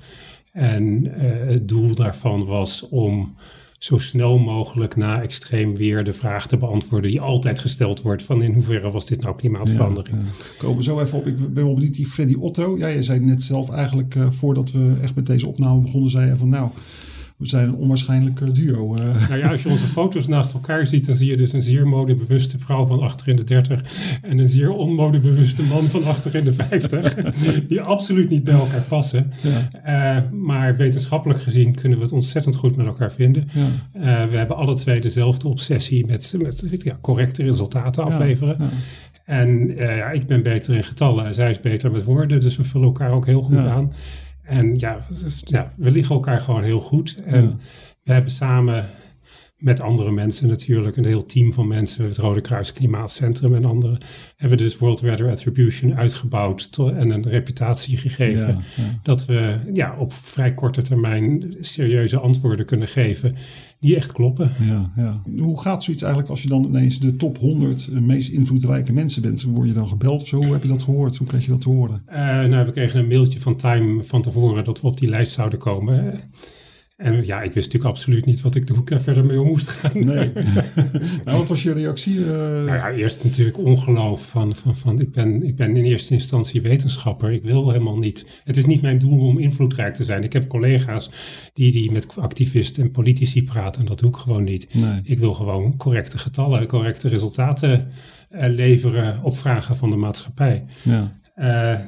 En 0.58 1.04
uh, 1.04 1.12
het 1.46 1.68
doel 1.68 1.94
daarvan 1.94 2.44
was 2.44 2.88
om 2.88 3.34
zo 3.78 3.98
snel 3.98 4.38
mogelijk 4.38 4.96
na 4.96 5.22
extreem 5.22 5.76
weer 5.76 6.04
de 6.04 6.12
vraag 6.12 6.46
te 6.46 6.56
beantwoorden 6.56 7.10
die 7.10 7.20
altijd 7.20 7.60
gesteld 7.60 8.02
wordt 8.02 8.22
van 8.22 8.42
in 8.42 8.52
hoeverre 8.52 8.90
was 8.90 9.06
dit 9.06 9.20
nou 9.20 9.36
klimaatverandering. 9.36 10.16
Ja. 10.16 10.56
Komen 10.58 10.76
we 10.76 10.82
zo 10.82 11.00
even 11.00 11.18
op. 11.18 11.26
Ik 11.26 11.54
ben 11.54 11.64
wel 11.64 11.74
benieuwd, 11.74 11.94
die 11.94 12.06
Freddy 12.06 12.34
Otto. 12.34 12.78
Ja, 12.78 12.86
je 12.86 13.02
zei 13.02 13.20
net 13.20 13.42
zelf 13.42 13.70
eigenlijk 13.70 14.14
uh, 14.14 14.30
voordat 14.30 14.72
we 14.72 14.94
echt 15.02 15.14
met 15.14 15.26
deze 15.26 15.46
opname 15.46 15.80
begonnen, 15.80 16.10
zei 16.10 16.26
je 16.26 16.36
van 16.36 16.48
nou, 16.48 16.70
we 17.38 17.46
zijn 17.46 17.68
een 17.68 17.74
onwaarschijnlijk 17.74 18.54
duo. 18.54 18.94
Nou 18.94 19.36
ja, 19.38 19.50
als 19.50 19.62
je 19.62 19.68
onze 19.68 19.86
foto's 19.86 20.26
naast 20.26 20.52
elkaar 20.52 20.86
ziet, 20.86 21.06
dan 21.06 21.14
zie 21.14 21.30
je 21.30 21.36
dus 21.36 21.52
een 21.52 21.62
zeer 21.62 21.86
modebewuste 21.88 22.58
vrouw 22.58 22.86
van 22.86 23.00
achter 23.00 23.28
in 23.28 23.36
de 23.36 23.44
30 23.44 23.82
en 24.22 24.38
een 24.38 24.48
zeer 24.48 24.70
onmodebewuste 24.70 25.62
man 25.62 25.82
van 25.82 26.04
achter 26.04 26.34
in 26.34 26.44
de 26.44 26.52
50, 26.52 27.14
die 27.68 27.80
absoluut 27.80 28.30
niet 28.30 28.44
bij 28.44 28.54
elkaar 28.54 28.82
passen. 28.82 29.32
Ja. 29.40 30.18
Uh, 30.18 30.30
maar 30.30 30.76
wetenschappelijk 30.76 31.42
gezien 31.42 31.74
kunnen 31.74 31.98
we 31.98 32.04
het 32.04 32.12
ontzettend 32.12 32.56
goed 32.56 32.76
met 32.76 32.86
elkaar 32.86 33.12
vinden. 33.12 33.48
Ja. 33.52 34.24
Uh, 34.24 34.30
we 34.30 34.36
hebben 34.36 34.56
alle 34.56 34.74
twee 34.74 35.00
dezelfde 35.00 35.48
obsessie 35.48 36.06
met, 36.06 36.34
met 36.42 36.82
ja, 36.82 36.98
correcte 37.00 37.42
resultaten 37.42 38.04
afleveren. 38.04 38.56
En 39.24 39.70
uh, 39.70 39.96
ja, 39.96 40.10
ik 40.10 40.26
ben 40.26 40.42
beter 40.42 40.74
in 40.74 40.84
getallen 40.84 41.26
en 41.26 41.34
zij 41.34 41.50
is 41.50 41.60
beter 41.60 41.90
met 41.90 42.04
woorden, 42.04 42.40
dus 42.40 42.56
we 42.56 42.64
vullen 42.64 42.86
elkaar 42.86 43.10
ook 43.10 43.26
heel 43.26 43.42
goed 43.42 43.56
aan. 43.56 43.92
En 44.48 44.78
ja, 44.78 45.00
ja, 45.44 45.72
we 45.76 45.90
liggen 45.90 46.14
elkaar 46.14 46.40
gewoon 46.40 46.62
heel 46.62 46.80
goed. 46.80 47.22
En 47.22 47.60
we 48.02 48.12
hebben 48.12 48.32
samen 48.32 48.84
met 49.58 49.80
andere 49.80 50.10
mensen 50.10 50.48
natuurlijk, 50.48 50.96
een 50.96 51.04
heel 51.04 51.26
team 51.26 51.52
van 51.52 51.66
mensen, 51.66 52.04
het 52.04 52.16
Rode 52.16 52.40
Kruis 52.40 52.72
Klimaatcentrum 52.72 53.54
en 53.54 53.64
anderen, 53.64 53.98
hebben 54.36 54.58
we 54.58 54.64
dus 54.64 54.78
World 54.78 55.00
Weather 55.00 55.30
Attribution 55.30 55.96
uitgebouwd 55.96 56.70
en 56.78 57.10
een 57.10 57.28
reputatie 57.28 57.96
gegeven. 57.96 58.64
Dat 59.02 59.24
we 59.24 59.58
ja, 59.72 59.96
op 59.98 60.12
vrij 60.12 60.54
korte 60.54 60.82
termijn 60.82 61.54
serieuze 61.60 62.18
antwoorden 62.18 62.66
kunnen 62.66 62.88
geven 62.88 63.36
die 63.80 63.96
echt 63.96 64.12
kloppen. 64.12 64.50
Ja, 64.60 64.92
ja. 64.96 65.22
Hoe 65.38 65.60
gaat 65.60 65.84
zoiets 65.84 66.02
eigenlijk 66.02 66.32
als 66.32 66.42
je 66.42 66.48
dan 66.48 66.64
ineens 66.64 67.00
de 67.00 67.16
top 67.16 67.38
100 67.38 67.88
meest 68.00 68.32
invloedrijke 68.32 68.92
mensen 68.92 69.22
bent? 69.22 69.42
Word 69.42 69.68
je 69.68 69.74
dan 69.74 69.88
gebeld 69.88 70.20
of 70.20 70.28
zo? 70.28 70.36
Hoe 70.36 70.52
heb 70.52 70.62
je 70.62 70.68
dat 70.68 70.82
gehoord? 70.82 71.16
Hoe 71.16 71.26
kreeg 71.26 71.44
je 71.44 71.50
dat 71.50 71.60
te 71.60 71.68
horen? 71.68 72.02
Uh, 72.08 72.16
nou, 72.44 72.66
we 72.66 72.72
kregen 72.72 72.98
een 72.98 73.06
mailtje 73.06 73.40
van 73.40 73.56
Time 73.56 74.02
van 74.04 74.22
tevoren 74.22 74.64
dat 74.64 74.80
we 74.80 74.86
op 74.86 74.98
die 74.98 75.08
lijst 75.08 75.32
zouden 75.32 75.58
komen. 75.58 76.20
En 76.98 77.26
ja, 77.26 77.42
ik 77.42 77.52
wist 77.52 77.66
natuurlijk 77.66 77.94
absoluut 77.94 78.24
niet 78.24 78.40
wat 78.40 78.54
ik, 78.54 78.88
daar 78.88 79.00
verder 79.00 79.24
mee 79.24 79.40
om 79.40 79.46
moest 79.46 79.68
gaan. 79.68 80.04
Nee. 80.04 80.32
nou, 81.24 81.38
wat 81.38 81.48
was 81.48 81.62
je 81.62 81.72
reactie? 81.72 82.14
Uh... 82.14 82.26
Nou 82.26 82.66
ja, 82.66 82.90
eerst 82.90 83.24
natuurlijk 83.24 83.58
ongeloof 83.58 84.28
van, 84.28 84.56
van, 84.56 84.76
van 84.76 85.00
ik, 85.00 85.12
ben, 85.12 85.42
ik 85.42 85.56
ben 85.56 85.76
in 85.76 85.84
eerste 85.84 86.14
instantie 86.14 86.60
wetenschapper. 86.60 87.32
Ik 87.32 87.42
wil 87.42 87.70
helemaal 87.70 87.98
niet. 87.98 88.42
Het 88.44 88.56
is 88.56 88.66
niet 88.66 88.82
mijn 88.82 88.98
doel 88.98 89.26
om 89.26 89.38
invloedrijk 89.38 89.94
te 89.94 90.04
zijn. 90.04 90.22
Ik 90.22 90.32
heb 90.32 90.48
collega's 90.48 91.10
die, 91.52 91.72
die 91.72 91.92
met 91.92 92.16
activisten 92.16 92.82
en 92.82 92.90
politici 92.90 93.44
praten 93.44 93.80
en 93.80 93.86
dat 93.86 93.98
doe 93.98 94.10
ik 94.10 94.16
gewoon 94.16 94.44
niet. 94.44 94.74
Nee. 94.74 95.00
Ik 95.04 95.18
wil 95.18 95.34
gewoon 95.34 95.76
correcte 95.76 96.18
getallen, 96.18 96.66
correcte 96.66 97.08
resultaten 97.08 97.88
uh, 98.30 98.48
leveren 98.48 99.22
op 99.22 99.38
vragen 99.38 99.76
van 99.76 99.90
de 99.90 99.96
maatschappij. 99.96 100.64
Ja. 100.82 101.16
Uh, 101.36 101.78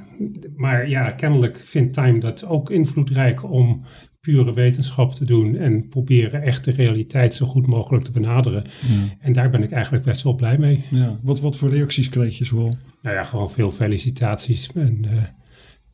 maar 0.57 0.89
ja, 0.89 1.11
kennelijk 1.11 1.61
vindt 1.65 1.93
Time 1.93 2.21
dat 2.21 2.45
ook 2.45 2.71
invloedrijk 2.71 3.51
om 3.51 3.85
pure 4.21 4.55
wetenschap 4.55 5.15
te 5.15 5.25
doen 5.25 5.57
en 5.57 5.89
proberen 5.89 6.43
echt 6.43 6.65
de 6.65 6.71
realiteit 6.71 7.35
zo 7.35 7.47
goed 7.47 7.67
mogelijk 7.67 8.05
te 8.05 8.11
benaderen. 8.11 8.65
Ja. 8.65 9.17
En 9.21 9.33
daar 9.33 9.51
ben 9.51 9.63
ik 9.63 9.71
eigenlijk 9.71 10.05
best 10.05 10.23
wel 10.23 10.35
blij 10.35 10.59
mee. 10.59 10.85
Ja. 10.91 11.19
Wat, 11.23 11.41
wat 11.41 11.57
voor 11.57 11.71
reacties 11.71 12.09
kreeg 12.09 12.39
je 12.39 12.45
zoal? 12.45 12.77
Nou 13.03 13.17
ja, 13.17 13.25
gewoon 13.25 13.51
veel 13.51 13.71
felicitaties. 13.71 14.71
En, 14.75 15.03
uh, 15.05 15.23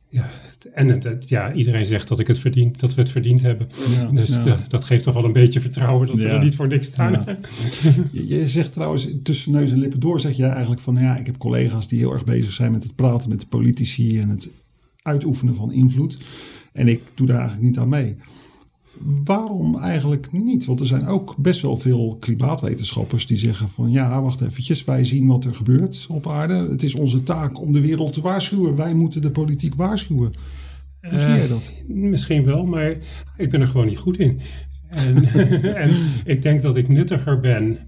ja, 0.08 0.28
en 0.74 0.88
het, 0.88 1.04
het, 1.04 1.28
ja, 1.28 1.52
iedereen 1.52 1.86
zegt 1.86 2.08
dat, 2.08 2.18
ik 2.18 2.26
het 2.26 2.38
verdient, 2.38 2.80
dat 2.80 2.94
we 2.94 3.00
het 3.00 3.10
verdiend 3.10 3.42
hebben. 3.42 3.68
Ja, 3.96 4.10
dus 4.10 4.28
ja. 4.28 4.42
de, 4.42 4.56
dat 4.68 4.84
geeft 4.84 5.04
toch 5.04 5.14
wel 5.14 5.24
een 5.24 5.32
beetje 5.32 5.60
vertrouwen 5.60 6.06
dat 6.06 6.16
we 6.16 6.28
er 6.28 6.44
niet 6.44 6.56
voor 6.56 6.68
niks 6.68 6.86
staan. 6.86 7.12
Ja. 7.12 7.38
Je, 8.12 8.28
je 8.28 8.48
zegt 8.48 8.72
trouwens 8.72 9.08
tussen 9.22 9.52
neus 9.52 9.70
en 9.70 9.78
lippen 9.78 10.00
door, 10.00 10.20
zeg 10.20 10.36
je 10.36 10.46
eigenlijk 10.46 10.80
van 10.80 10.96
ja, 10.96 11.16
ik 11.16 11.26
heb 11.26 11.36
collega's 11.36 11.88
die 11.88 11.98
heel 11.98 12.12
erg 12.12 12.24
bezig 12.24 12.52
zijn 12.52 12.72
met 12.72 12.82
het 12.82 12.94
praten 12.94 13.28
met 13.28 13.40
de 13.40 13.46
politici 13.46 14.20
en 14.20 14.28
het 14.28 14.50
uitoefenen 15.02 15.54
van 15.54 15.72
invloed. 15.72 16.18
En 16.76 16.88
ik 16.88 17.02
doe 17.14 17.26
daar 17.26 17.38
eigenlijk 17.38 17.68
niet 17.68 17.78
aan 17.78 17.88
mee. 17.88 18.14
Waarom 19.24 19.78
eigenlijk 19.78 20.32
niet? 20.32 20.64
Want 20.64 20.80
er 20.80 20.86
zijn 20.86 21.06
ook 21.06 21.34
best 21.36 21.62
wel 21.62 21.76
veel 21.76 22.16
klimaatwetenschappers 22.20 23.26
die 23.26 23.36
zeggen 23.38 23.68
van 23.68 23.90
ja, 23.90 24.22
wacht 24.22 24.40
eventjes, 24.40 24.84
wij 24.84 25.04
zien 25.04 25.26
wat 25.26 25.44
er 25.44 25.54
gebeurt 25.54 26.06
op 26.10 26.28
aarde. 26.28 26.54
Het 26.54 26.82
is 26.82 26.94
onze 26.94 27.22
taak 27.22 27.60
om 27.60 27.72
de 27.72 27.80
wereld 27.80 28.12
te 28.12 28.20
waarschuwen. 28.20 28.76
Wij 28.76 28.94
moeten 28.94 29.22
de 29.22 29.30
politiek 29.30 29.74
waarschuwen. 29.74 30.32
Hoe 31.00 31.18
zie 31.18 31.28
Eh, 31.28 31.36
jij 31.36 31.48
dat? 31.48 31.72
Misschien 31.86 32.44
wel, 32.44 32.64
maar 32.64 32.96
ik 33.36 33.50
ben 33.50 33.60
er 33.60 33.66
gewoon 33.66 33.86
niet 33.86 33.98
goed 33.98 34.18
in. 34.18 34.40
En, 34.88 35.24
en 35.84 35.90
ik 36.24 36.42
denk 36.42 36.62
dat 36.62 36.76
ik 36.76 36.88
nuttiger 36.88 37.40
ben 37.40 37.78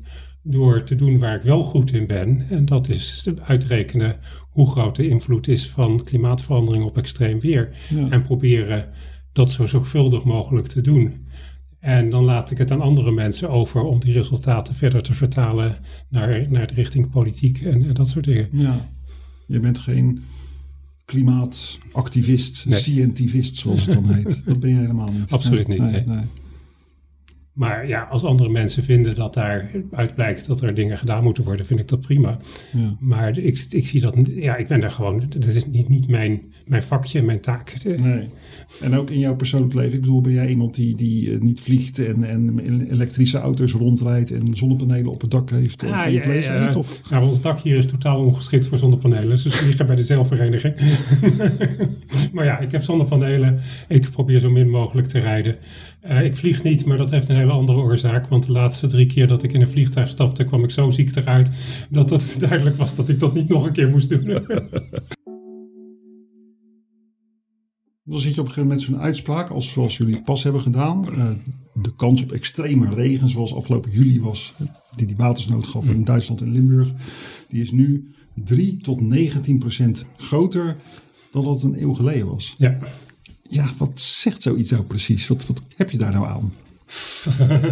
door 0.51 0.83
te 0.83 0.95
doen 0.95 1.19
waar 1.19 1.37
ik 1.37 1.43
wel 1.43 1.63
goed 1.63 1.93
in 1.93 2.07
ben. 2.07 2.47
En 2.51 2.65
dat 2.65 2.89
is 2.89 3.29
uitrekenen 3.45 4.17
hoe 4.51 4.71
groot 4.71 4.97
de 4.97 5.09
invloed 5.09 5.49
is 5.49 5.69
van 5.69 6.03
klimaatverandering 6.05 6.85
op 6.85 6.99
extreem 6.99 7.41
weer. 7.41 7.71
Ja. 7.89 8.11
En 8.11 8.23
proberen 8.23 8.89
dat 9.33 9.51
zo 9.51 9.67
zorgvuldig 9.67 10.25
mogelijk 10.25 10.67
te 10.67 10.81
doen. 10.81 11.27
En 11.81 12.11
dan 12.11 12.25
laat 12.25 12.51
ik 12.51 12.59
het 12.59 12.71
aan 12.71 12.81
andere 12.81 13.13
mensen 13.13 13.51
over 13.51 13.83
om 13.83 14.01
die 14.01 14.13
resultaten 14.13 14.75
verder 14.75 15.03
te 15.03 15.15
vertalen 15.15 15.77
naar, 16.09 16.47
naar 16.51 16.67
de 16.67 16.75
richting 16.75 17.11
politiek 17.11 17.61
en, 17.61 17.83
en 17.89 17.95
dat 17.95 18.09
soort 18.09 18.25
dingen. 18.25 18.49
Ja, 18.53 18.89
je 19.47 19.61
bent 19.61 19.79
geen 19.79 20.23
klimaatactivist, 21.05 22.67
Nee. 22.67 22.79
scientivist 22.79 23.57
zoals 23.57 23.87
het 23.87 23.95
dan 23.95 24.13
heet. 24.15 24.43
Dat 24.47 24.61
ben 24.61 24.71
je 24.71 24.77
helemaal 24.77 25.13
niet. 25.13 25.33
Absoluut 25.33 25.69
Nee, 25.69 25.81
niet, 25.81 26.07
nee. 26.07 26.21
Maar 27.59 27.89
ja, 27.89 28.03
als 28.03 28.25
andere 28.25 28.49
mensen 28.49 28.83
vinden 28.83 29.15
dat 29.15 29.35
daaruit 29.35 30.15
blijkt 30.15 30.47
dat 30.47 30.61
er 30.61 30.75
dingen 30.75 30.99
gedaan 30.99 31.23
moeten 31.25 31.45
worden, 31.45 31.67
vind 31.67 31.81
ik 31.81 31.89
dat 31.89 32.01
prima. 32.01 32.39
Ja. 32.73 32.97
Maar 33.01 33.39
ik, 33.39 33.67
ik 33.71 33.87
zie 33.87 34.01
dat, 34.01 34.15
ja, 34.25 34.57
ik 34.57 34.69
ben 34.69 34.81
daar 34.81 34.91
gewoon, 34.91 35.25
dat 35.29 35.45
is 35.45 35.67
niet, 35.67 35.89
niet 35.89 36.09
mijn, 36.09 36.43
mijn 36.69 36.83
vakje, 36.83 37.23
mijn 37.23 37.41
taak. 37.41 37.75
Nee. 37.85 38.29
En 38.81 38.95
ook 38.95 39.11
in 39.11 39.19
jouw 39.19 39.37
persoonlijk 39.37 39.75
leven, 39.75 39.93
ik 39.93 40.01
bedoel, 40.01 40.21
ben 40.21 40.33
jij 40.33 40.49
iemand 40.49 40.75
die, 40.75 40.97
die 40.97 41.33
eh, 41.33 41.41
niet 41.41 41.61
vliegt 41.61 41.99
en, 41.99 42.25
en 42.25 42.59
elektrische 42.91 43.39
auto's 43.39 43.73
rondrijdt 43.73 44.31
en 44.31 44.57
zonnepanelen 44.57 45.13
op 45.13 45.21
het 45.21 45.31
dak 45.31 45.51
heeft 45.51 45.83
en 45.83 45.93
Ah, 45.93 46.13
ja, 46.13 46.21
vlees 46.21 46.45
ja, 46.45 46.67
eet? 46.67 46.77
Of? 46.77 47.01
Nou, 47.11 47.27
ons 47.27 47.41
dak 47.41 47.61
hier 47.61 47.77
is 47.77 47.87
totaal 47.87 48.25
ongeschikt 48.25 48.67
voor 48.67 48.79
zonnepanelen. 48.79 49.29
Dus 49.29 49.45
we 49.45 49.67
liggen 49.67 49.87
bij 49.87 49.97
de 49.97 50.03
zeilvereniging. 50.05 50.75
maar 52.33 52.45
ja, 52.45 52.59
ik 52.59 52.73
heb 52.73 52.83
zonnepanelen. 52.83 53.61
Ik 53.89 54.11
probeer 54.11 54.41
zo 54.41 54.51
min 54.51 54.71
mogelijk 54.71 55.09
te 55.09 55.19
rijden. 55.19 55.57
Eh, 56.01 56.25
ik 56.25 56.37
vlieg 56.37 56.63
niet, 56.63 56.85
maar 56.85 56.97
dat 56.97 57.11
heeft 57.11 57.29
een 57.29 57.37
hele 57.37 57.53
andere 57.53 57.79
oorzaak. 57.79 58.29
Want 58.29 58.47
de 58.47 58.53
laatste 58.53 58.87
drie 58.87 59.07
keer 59.07 59.27
dat 59.27 59.43
ik 59.43 59.53
in 59.53 59.61
een 59.61 59.69
vliegtuig 59.69 60.09
stapte, 60.09 60.45
kwam 60.45 60.65
ik 60.65 60.71
zo 60.71 60.91
ziek 60.91 61.17
eruit. 61.17 61.51
dat 61.91 62.11
het 62.11 62.37
duidelijk 62.49 62.77
was 62.77 62.97
dat 62.97 63.09
ik 63.09 63.19
dat 63.19 63.35
niet 63.35 63.49
nog 63.49 63.67
een 63.67 63.73
keer 63.73 63.89
moest 63.89 64.09
doen. 64.09 64.27
Dan 68.11 68.21
zit 68.21 68.35
je 68.35 68.41
op 68.41 68.47
een 68.47 68.53
gegeven 68.53 68.69
moment 68.69 68.83
zo'n 68.83 69.01
uitspraak, 69.01 69.51
als, 69.51 69.73
zoals 69.73 69.97
jullie 69.97 70.23
pas 70.23 70.43
hebben 70.43 70.63
gedaan. 70.63 71.09
eh, 71.13 71.29
de 71.73 71.95
kans 71.97 72.23
op 72.23 72.33
extreme 72.33 72.95
regen, 72.95 73.29
zoals 73.29 73.55
afgelopen 73.55 73.91
juli 73.91 74.21
was, 74.21 74.55
die 74.97 75.07
die 75.07 75.17
watersnood 75.17 75.67
gaf 75.67 75.89
in 75.89 76.05
Duitsland 76.05 76.41
en 76.41 76.53
Limburg, 76.53 76.93
die 77.49 77.63
is 77.63 77.71
nu 77.71 78.15
3 78.35 78.77
tot 78.77 79.01
19 79.01 79.59
procent 79.59 80.05
groter 80.17 80.77
dan 81.33 81.45
dat 81.45 81.63
het 81.63 81.63
een 81.63 81.83
eeuw 81.83 81.93
geleden 81.93 82.27
was. 82.27 82.55
ja. 82.59 82.79
Ja, 83.51 83.71
wat 83.79 84.01
zegt 84.01 84.43
zoiets 84.43 84.71
nou 84.71 84.85
precies? 84.85 85.29
Wat, 85.29 85.47
wat 85.47 85.63
heb 85.77 85.91
je 85.91 85.99
daar 85.99 86.13
nou 86.13 86.27
aan? 86.27 86.53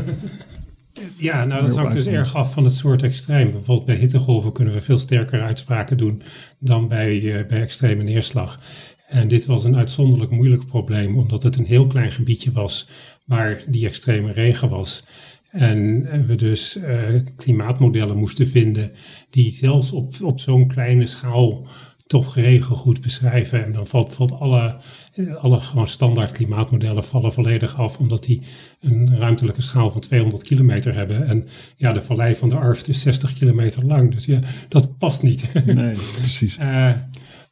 Ja, 1.17 1.45
nou 1.45 1.67
dat 1.67 1.77
hangt 1.77 1.93
dus 1.93 2.07
erg 2.07 2.35
af 2.35 2.53
van 2.53 2.65
het 2.65 2.73
soort 2.73 3.03
extreem. 3.03 3.51
Bijvoorbeeld 3.51 3.87
bij 3.87 3.97
hittegolven 3.97 4.53
kunnen 4.53 4.75
we 4.75 4.81
veel 4.81 4.99
sterker 4.99 5.43
uitspraken 5.43 5.97
doen 5.97 6.23
dan 6.59 6.89
bij, 6.89 7.39
eh, 7.39 7.47
bij 7.47 7.61
extreme 7.61 8.03
neerslag. 8.03 8.61
En 9.09 9.29
dit 9.29 9.47
was 9.47 9.65
een 9.65 9.77
uitzonderlijk 9.77 10.31
moeilijk 10.31 10.67
probleem, 10.67 11.19
omdat 11.19 11.43
het 11.43 11.57
een 11.57 11.67
heel 11.67 11.87
klein 11.87 12.11
gebiedje 12.11 12.53
was 12.53 12.89
waar 13.25 13.65
die 13.67 13.87
extreme 13.87 14.33
regen 14.33 14.69
was. 14.69 15.05
En 15.51 16.03
we 16.27 16.35
dus 16.35 16.77
eh, 16.77 16.99
klimaatmodellen 17.37 18.17
moesten 18.17 18.49
vinden 18.49 18.93
die 19.31 19.53
zelfs 19.53 19.93
op, 19.93 20.15
op 20.23 20.41
zo'n 20.41 20.69
kleine 20.69 21.07
schaal 21.07 21.67
toch 22.07 22.35
regen 22.35 22.77
goed 22.77 23.01
beschrijven. 23.01 23.65
En 23.65 23.73
dan 23.73 23.87
valt 23.87 24.07
bijvoorbeeld 24.07 24.41
alle, 24.41 24.77
eh, 25.15 25.35
alle 25.35 25.61
gewoon 25.61 25.89
standaard 25.89 26.33
klimaatmodellen 26.33 27.05
vallen 27.05 27.33
volledig 27.33 27.79
af, 27.79 27.99
omdat 27.99 28.23
die 28.23 28.43
een 28.81 29.17
ruimtelijke 29.17 29.63
schaal 29.63 29.91
van 29.91 30.01
200 30.01 30.43
kilometer 30.43 30.95
hebben. 30.95 31.27
En 31.27 31.47
ja, 31.77 31.93
de 31.93 32.03
vallei 32.03 32.35
van 32.35 32.49
de 32.49 32.57
Arft 32.57 32.89
is 32.89 33.01
60 33.01 33.33
kilometer 33.33 33.87
lang. 33.87 34.13
Dus 34.13 34.25
ja, 34.25 34.41
dat 34.69 34.99
past 34.99 35.23
niet. 35.23 35.65
Nee, 35.65 35.95
precies. 36.21 36.57
Eh, 36.67 36.93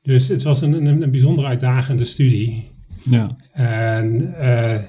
dus 0.05 0.29
het 0.29 0.43
was 0.43 0.61
een, 0.61 0.73
een, 0.73 1.03
een 1.03 1.11
bijzonder 1.11 1.45
uitdagende 1.45 2.05
studie. 2.05 2.71
Ja, 3.03 3.37
En 3.53 4.35
eh, 4.39 4.83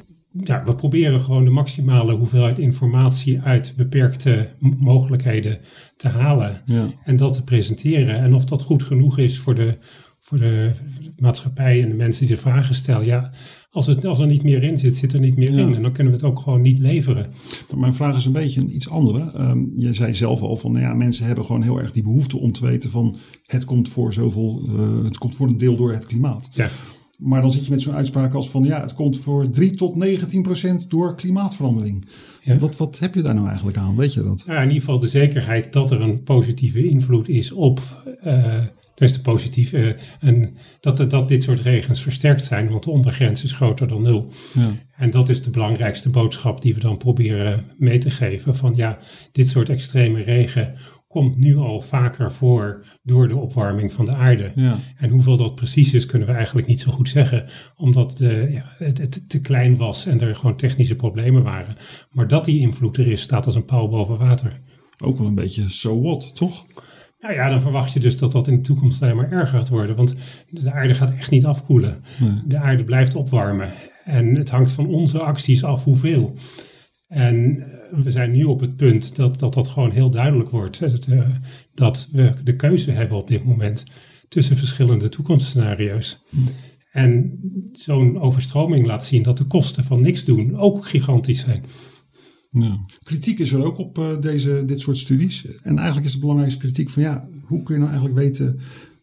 ja, 0.43 0.63
we 0.63 0.75
proberen 0.75 1.21
gewoon 1.21 1.45
de 1.45 1.51
maximale 1.51 2.13
hoeveelheid 2.13 2.59
informatie 2.59 3.41
uit 3.41 3.73
beperkte 3.77 4.49
mogelijkheden 4.59 5.59
te 5.97 6.07
halen. 6.07 6.61
ja, 6.65 6.87
En 7.03 7.15
dat 7.15 7.33
te 7.33 7.43
presenteren. 7.43 8.15
En 8.15 8.33
of 8.33 8.45
dat 8.45 8.61
goed 8.61 8.83
genoeg 8.83 9.17
is 9.17 9.39
voor 9.39 9.55
de, 9.55 9.77
voor 10.19 10.37
de 10.37 10.71
maatschappij 11.17 11.81
en 11.81 11.89
de 11.89 11.95
mensen 11.95 12.25
die 12.25 12.35
de 12.35 12.41
vragen 12.41 12.75
stellen. 12.75 13.05
Ja, 13.05 13.31
als, 13.75 13.85
het, 13.85 14.05
als 14.05 14.19
er 14.19 14.27
niet 14.27 14.43
meer 14.43 14.63
in 14.63 14.77
zit, 14.77 14.95
zit 14.95 15.13
er 15.13 15.19
niet 15.19 15.35
meer 15.37 15.51
Ja. 15.53 15.59
in. 15.67 15.75
En 15.75 15.81
dan 15.81 15.91
kunnen 15.91 16.13
we 16.13 16.19
het 16.19 16.27
ook 16.27 16.39
gewoon 16.39 16.61
niet 16.61 16.79
leveren. 16.79 17.25
Maar 17.69 17.79
mijn 17.79 17.93
vraag 17.93 18.17
is 18.17 18.25
een 18.25 18.31
beetje 18.31 18.61
een 18.61 18.75
iets 18.75 18.89
andere. 18.89 19.31
Ehm, 19.31 19.63
je 19.75 19.93
zei 19.93 20.13
zelf 20.13 20.41
al 20.41 20.57
van, 20.57 20.71
nou 20.71 20.83
ja, 20.83 20.93
mensen 20.93 21.25
hebben 21.25 21.45
gewoon 21.45 21.61
heel 21.61 21.79
erg 21.81 21.91
die 21.91 22.03
behoefte 22.03 22.37
om 22.37 22.51
te 22.51 22.65
weten 22.65 22.89
van, 22.89 23.15
het 23.45 23.65
komt 23.65 23.89
voor 23.89 24.13
zoveel, 24.13 24.61
eh, 24.67 25.03
het 25.03 25.17
komt 25.17 25.35
voor 25.35 25.47
een 25.47 25.57
deel 25.57 25.75
door 25.75 25.93
het 25.93 26.05
klimaat. 26.05 26.49
Ja. 26.53 26.69
Maar 27.19 27.41
dan 27.41 27.51
zit 27.51 27.65
je 27.65 27.71
met 27.71 27.81
zo'n 27.81 27.93
uitspraak 27.93 28.33
als 28.33 28.49
van, 28.49 28.63
ja, 28.63 28.81
het 28.81 28.93
komt 28.93 29.17
voor 29.17 29.49
3 29.49 29.71
tot 29.75 29.95
19 29.95 30.41
procent 30.41 30.89
door 30.89 31.15
klimaatverandering. 31.15 32.05
Ja. 32.43 32.57
Wat, 32.57 32.77
wat 32.77 32.99
heb 32.99 33.15
je 33.15 33.21
daar 33.21 33.33
nou 33.35 33.47
eigenlijk 33.47 33.77
aan? 33.77 33.95
Weet 33.95 34.13
je 34.13 34.23
dat? 34.23 34.43
Nou, 34.45 34.57
in 34.61 34.67
ieder 34.67 34.79
geval 34.83 34.99
de 34.99 35.07
zekerheid 35.07 35.73
dat 35.73 35.91
er 35.91 36.01
een 36.01 36.23
positieve 36.23 36.85
invloed 36.89 37.29
is 37.29 37.51
op. 37.51 37.81
eh 38.21 38.53
dus 38.95 39.13
de 39.13 39.21
positieve. 39.21 39.77
eh, 39.77 40.29
en 40.29 40.57
dat, 40.79 41.09
dat 41.09 41.27
dit 41.27 41.43
soort 41.43 41.59
regens 41.59 42.01
versterkt 42.01 42.43
zijn, 42.43 42.69
want 42.69 42.83
de 42.83 42.89
ondergrens 42.91 43.43
is 43.43 43.51
groter 43.51 43.87
dan 43.87 44.01
nul. 44.01 44.27
Ja, 44.53 44.71
En 44.97 45.09
dat 45.09 45.29
is 45.29 45.41
de 45.41 45.49
belangrijkste 45.49 46.09
boodschap 46.09 46.61
die 46.61 46.73
we 46.73 46.79
dan 46.79 46.97
proberen 46.97 47.65
mee 47.77 47.97
te 47.97 48.11
geven. 48.11 48.55
Van 48.55 48.73
ja, 48.75 48.97
dit 49.31 49.47
soort 49.47 49.69
extreme 49.69 50.21
regen 50.23 50.75
komt 51.07 51.37
nu 51.37 51.55
al 51.57 51.81
vaker 51.81 52.31
voor 52.31 52.85
door 53.03 53.27
de 53.27 53.35
opwarming 53.37 53.91
van 53.93 54.05
de 54.05 54.15
aarde. 54.15 54.51
ja, 54.55 54.79
En 54.97 55.09
hoeveel 55.09 55.37
dat 55.37 55.55
precies 55.55 55.93
is, 55.93 56.05
kunnen 56.05 56.27
we 56.27 56.33
eigenlijk 56.33 56.67
niet 56.67 56.79
zo 56.79 56.91
goed 56.91 57.09
zeggen. 57.09 57.45
Omdat 57.75 58.17
de, 58.17 58.47
ja, 58.51 58.65
het, 58.77 58.97
het 58.97 59.29
te 59.29 59.41
klein 59.41 59.77
was 59.77 60.05
en 60.05 60.21
er 60.21 60.35
gewoon 60.35 60.55
technische 60.57 60.95
problemen 60.95 61.43
waren. 61.43 61.77
Maar 62.11 62.27
dat 62.27 62.45
die 62.45 62.59
invloed 62.59 62.97
er 62.97 63.07
is, 63.07 63.21
staat 63.21 63.45
als 63.45 63.55
een 63.55 63.65
paal 63.65 63.89
boven 63.89 64.17
water. 64.17 64.59
ook 65.03 65.17
wel 65.17 65.27
een 65.27 65.35
beetje 65.35 65.69
so 65.69 66.01
what, 66.01 66.35
toch? 66.35 66.65
Nou 67.19 67.33
ja, 67.33 67.49
dan 67.49 67.61
verwacht 67.61 67.93
je 67.93 67.99
dus 67.99 68.17
dat 68.17 68.31
dat 68.31 68.47
in 68.47 68.55
de 68.55 68.61
toekomst 68.61 69.01
alleen 69.01 69.15
maar 69.15 69.31
erger 69.31 69.59
gaat 69.59 69.69
worden. 69.69 69.95
Want 69.95 70.15
de 70.49 70.71
aarde 70.71 70.95
gaat 70.95 71.13
echt 71.15 71.31
niet 71.31 71.45
afkoelen. 71.45 72.03
Nee. 72.19 72.41
De 72.45 72.57
aarde 72.57 72.83
blijft 72.83 73.15
opwarmen. 73.15 73.69
En 74.03 74.35
het 74.35 74.49
hangt 74.49 74.71
van 74.71 74.87
onze 74.87 75.19
acties 75.19 75.63
af 75.63 75.83
hoeveel. 75.83 76.33
En 77.07 77.59
eh, 77.59 78.03
we 78.03 78.11
zijn 78.11 78.31
nu 78.31 78.43
op 78.43 78.59
het 78.59 78.75
punt 78.75 79.15
dat 79.15 79.39
dat, 79.39 79.53
dat 79.53 79.67
gewoon 79.67 79.91
heel 79.91 80.09
duidelijk 80.09 80.49
wordt. 80.49 80.79
hè, 80.79 80.89
Dat, 80.89 81.07
eh, 81.07 81.29
dat 81.73 82.09
we 82.11 82.33
de 82.43 82.55
keuze 82.55 82.91
hebben 82.91 83.17
op 83.17 83.27
dit 83.27 83.43
moment 83.43 83.83
tussen 84.27 84.57
verschillende 84.57 85.09
toekomstscenario's. 85.09 86.23
En 86.91 87.39
zo'n 87.71 88.19
overstroming 88.19 88.85
laat 88.85 89.05
zien 89.05 89.23
dat 89.23 89.37
de 89.37 89.43
kosten 89.43 89.83
van 89.83 90.01
niks 90.01 90.25
doen 90.25 90.57
ook 90.57 90.85
gigantisch 90.85 91.39
zijn. 91.39 91.63
Ja. 92.59 92.85
Kritiek 93.03 93.39
is 93.39 93.51
er 93.51 93.63
ook 93.63 93.77
op 93.77 93.97
uh, 93.97 94.05
deze, 94.21 94.63
dit 94.65 94.79
soort 94.79 94.97
studies. 94.97 95.45
En 95.61 95.77
eigenlijk 95.77 96.07
is 96.07 96.13
de 96.13 96.19
belangrijkste 96.19 96.59
kritiek 96.59 96.89
van 96.89 97.01
ja, 97.01 97.27
hoe 97.45 97.63
kun 97.63 97.73
je 97.73 97.79
nou 97.79 97.91
eigenlijk 97.91 98.19
weten 98.19 98.59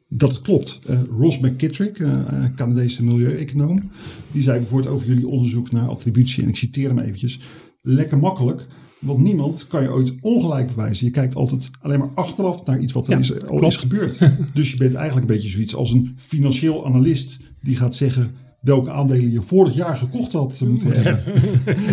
dat 0.08 0.30
het 0.30 0.40
klopt? 0.40 0.78
Uh, 0.90 1.00
Ross 1.18 1.38
McKittrick, 1.38 1.98
uh, 1.98 2.20
Canadese 2.56 3.04
milieueconoom, 3.04 3.90
die 4.32 4.42
zei 4.42 4.58
bijvoorbeeld 4.58 4.94
over 4.94 5.06
jullie 5.06 5.28
onderzoek 5.28 5.72
naar 5.72 5.88
attributie, 5.88 6.42
en 6.42 6.48
ik 6.48 6.56
citeer 6.56 6.88
hem 6.88 6.98
eventjes, 6.98 7.40
lekker 7.80 8.18
makkelijk. 8.18 8.66
Want 8.98 9.18
niemand 9.18 9.66
kan 9.66 9.82
je 9.82 9.92
ooit 9.92 10.12
ongelijk 10.20 10.66
bewijzen. 10.66 11.06
Je 11.06 11.12
kijkt 11.12 11.34
altijd 11.34 11.70
alleen 11.80 11.98
maar 11.98 12.10
achteraf 12.14 12.66
naar 12.66 12.78
iets 12.78 12.92
wat 12.92 13.08
er 13.08 13.18
is, 13.18 13.46
al 13.46 13.66
is 13.66 13.76
gebeurd. 13.76 14.18
dus 14.54 14.70
je 14.70 14.76
bent 14.76 14.94
eigenlijk 14.94 15.28
een 15.28 15.34
beetje 15.34 15.50
zoiets 15.50 15.74
als 15.74 15.90
een 15.90 16.12
financieel 16.16 16.86
analist 16.86 17.38
die 17.62 17.76
gaat 17.76 17.94
zeggen 17.94 18.34
welke 18.62 18.90
aandelen 18.90 19.30
je 19.30 19.42
vorig 19.42 19.74
jaar 19.74 19.96
gekocht 19.96 20.32
had 20.32 20.60
moeten 20.60 21.02
hebben. 21.02 21.34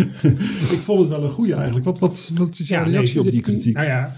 ik 0.74 0.80
vond 0.82 1.00
het 1.00 1.08
wel 1.08 1.24
een 1.24 1.30
goede 1.30 1.54
eigenlijk. 1.54 1.84
Wat, 1.84 1.98
wat, 1.98 2.30
wat 2.34 2.58
is 2.58 2.68
jouw 2.68 2.84
reactie 2.84 3.20
op 3.20 3.30
die 3.30 3.40
kritiek? 3.40 3.74
Nou 3.74 3.86
ja, 3.86 4.16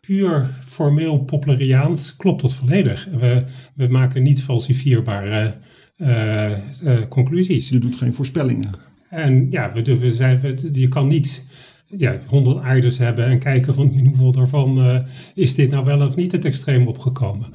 puur 0.00 0.50
formeel 0.66 1.18
Poplariaans 1.18 2.16
klopt 2.16 2.40
dat 2.40 2.54
volledig. 2.54 3.08
We, 3.20 3.44
we 3.74 3.88
maken 3.88 4.22
niet 4.22 4.42
falsifieerbare 4.42 5.54
uh, 5.96 6.50
uh, 6.84 7.08
conclusies. 7.08 7.68
Je 7.68 7.78
doet 7.78 7.96
geen 7.96 8.12
voorspellingen. 8.12 8.70
En 9.10 9.46
ja, 9.50 9.72
we, 9.72 9.98
we 9.98 10.12
zijn, 10.12 10.40
we, 10.40 10.68
je 10.72 10.88
kan 10.88 11.06
niet 11.06 11.44
ja, 11.88 12.20
100 12.26 12.58
aardes 12.58 12.98
hebben 12.98 13.26
en 13.26 13.38
kijken 13.38 13.74
van 13.74 13.92
in 13.92 14.06
hoeveel 14.06 14.32
daarvan 14.32 14.78
uh, 14.78 15.00
is 15.34 15.54
dit 15.54 15.70
nou 15.70 15.84
wel 15.84 16.06
of 16.06 16.16
niet 16.16 16.32
het 16.32 16.44
extreem 16.44 16.86
opgekomen. 16.86 17.46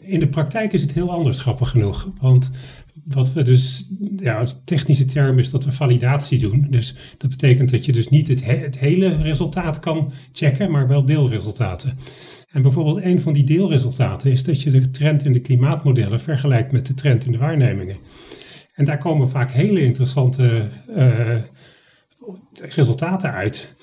In 0.00 0.18
de 0.18 0.28
praktijk 0.28 0.72
is 0.72 0.82
het 0.82 0.92
heel 0.92 1.10
anders, 1.10 1.40
grappig 1.40 1.70
genoeg. 1.70 2.10
Want 2.20 2.50
wat 3.04 3.32
we 3.32 3.42
dus, 3.42 3.88
ja, 4.16 4.46
technische 4.64 5.04
term 5.04 5.38
is 5.38 5.50
dat 5.50 5.64
we 5.64 5.72
validatie 5.72 6.38
doen. 6.38 6.66
Dus 6.70 6.94
dat 7.18 7.30
betekent 7.30 7.70
dat 7.70 7.84
je 7.84 7.92
dus 7.92 8.08
niet 8.08 8.28
het, 8.28 8.78
hele 8.78 9.16
resultaat 9.16 9.80
kan 9.80 10.12
checken, 10.32 10.70
maar 10.70 10.88
wel 10.88 11.04
deelresultaten. 11.04 11.98
En 12.50 12.62
bijvoorbeeld 12.62 13.02
een 13.02 13.20
van 13.20 13.32
die 13.32 13.44
deelresultaten 13.44 14.30
is 14.30 14.44
dat 14.44 14.62
je 14.62 14.70
de 14.70 14.90
trend 14.90 15.24
in 15.24 15.32
de 15.32 15.40
klimaatmodellen 15.40 16.20
vergelijkt 16.20 16.72
met 16.72 16.86
de 16.86 16.94
trend 16.94 17.24
in 17.26 17.32
de 17.32 17.38
waarnemingen. 17.38 17.96
En 18.74 18.84
daar 18.84 18.98
komen 18.98 19.28
vaak 19.28 19.50
hele 19.50 19.80
interessante 19.80 20.62
uh, 20.96 21.34
resultaten 22.52 23.32
uit. 23.32 23.76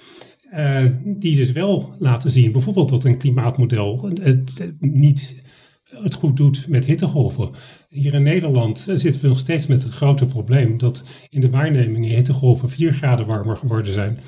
Uh, 0.53 0.85
die 1.03 1.35
dus 1.35 1.51
wel 1.51 1.95
laten 1.99 2.31
zien, 2.31 2.51
bijvoorbeeld 2.51 2.89
dat 2.89 3.03
een 3.03 3.17
klimaatmodel 3.17 4.09
het, 4.21 4.73
niet 4.79 5.43
het 5.89 6.13
goed 6.13 6.37
doet 6.37 6.67
met 6.67 6.85
hittegolven. 6.85 7.49
Hier 7.89 8.13
in 8.13 8.23
Nederland 8.23 8.87
zitten 8.95 9.21
we 9.21 9.27
nog 9.27 9.39
steeds 9.39 9.67
met 9.67 9.83
het 9.83 9.91
grote 9.91 10.25
probleem 10.25 10.77
dat 10.77 11.03
in 11.29 11.41
de 11.41 11.49
waarnemingen 11.49 12.15
hittegolven 12.15 12.69
4 12.69 12.93
graden 12.93 13.25
warmer 13.25 13.57
geworden 13.57 13.93
zijn. 13.93 14.19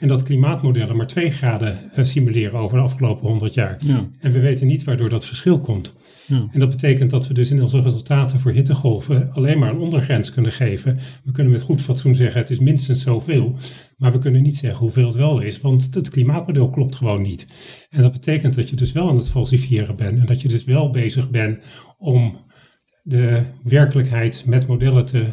En 0.00 0.08
dat 0.08 0.22
klimaatmodellen 0.22 0.96
maar 0.96 1.06
2 1.06 1.30
graden 1.30 1.92
eh, 1.92 2.04
simuleren 2.04 2.58
over 2.58 2.76
de 2.76 2.82
afgelopen 2.82 3.28
100 3.28 3.54
jaar. 3.54 3.76
Ja. 3.86 4.08
En 4.18 4.32
we 4.32 4.40
weten 4.40 4.66
niet 4.66 4.84
waardoor 4.84 5.08
dat 5.08 5.26
verschil 5.26 5.60
komt. 5.60 5.94
En 6.30 6.58
dat 6.58 6.70
betekent 6.70 7.10
dat 7.10 7.26
we 7.26 7.34
dus 7.34 7.50
in 7.50 7.62
onze 7.62 7.80
resultaten 7.80 8.40
voor 8.40 8.52
hittegolven 8.52 9.32
alleen 9.32 9.58
maar 9.58 9.70
een 9.70 9.78
ondergrens 9.78 10.32
kunnen 10.32 10.52
geven. 10.52 10.98
We 11.24 11.32
kunnen 11.32 11.52
met 11.52 11.62
goed 11.62 11.80
fatsoen 11.80 12.14
zeggen 12.14 12.40
het 12.40 12.50
is 12.50 12.58
minstens 12.58 13.02
zoveel. 13.02 13.56
Maar 13.96 14.12
we 14.12 14.18
kunnen 14.18 14.42
niet 14.42 14.56
zeggen 14.56 14.80
hoeveel 14.80 15.06
het 15.06 15.16
wel 15.16 15.40
is, 15.40 15.60
want 15.60 15.94
het 15.94 16.10
klimaatmodel 16.10 16.70
klopt 16.70 16.96
gewoon 16.96 17.22
niet. 17.22 17.46
En 17.90 18.02
dat 18.02 18.12
betekent 18.12 18.54
dat 18.54 18.68
je 18.68 18.76
dus 18.76 18.92
wel 18.92 19.08
aan 19.08 19.16
het 19.16 19.30
falsifiëren 19.30 19.96
bent. 19.96 20.18
En 20.18 20.26
dat 20.26 20.40
je 20.40 20.48
dus 20.48 20.64
wel 20.64 20.90
bezig 20.90 21.30
bent 21.30 21.58
om 21.98 22.36
de 23.10 23.42
werkelijkheid 23.62 24.42
met 24.46 24.66
modellen 24.66 25.04
te 25.04 25.26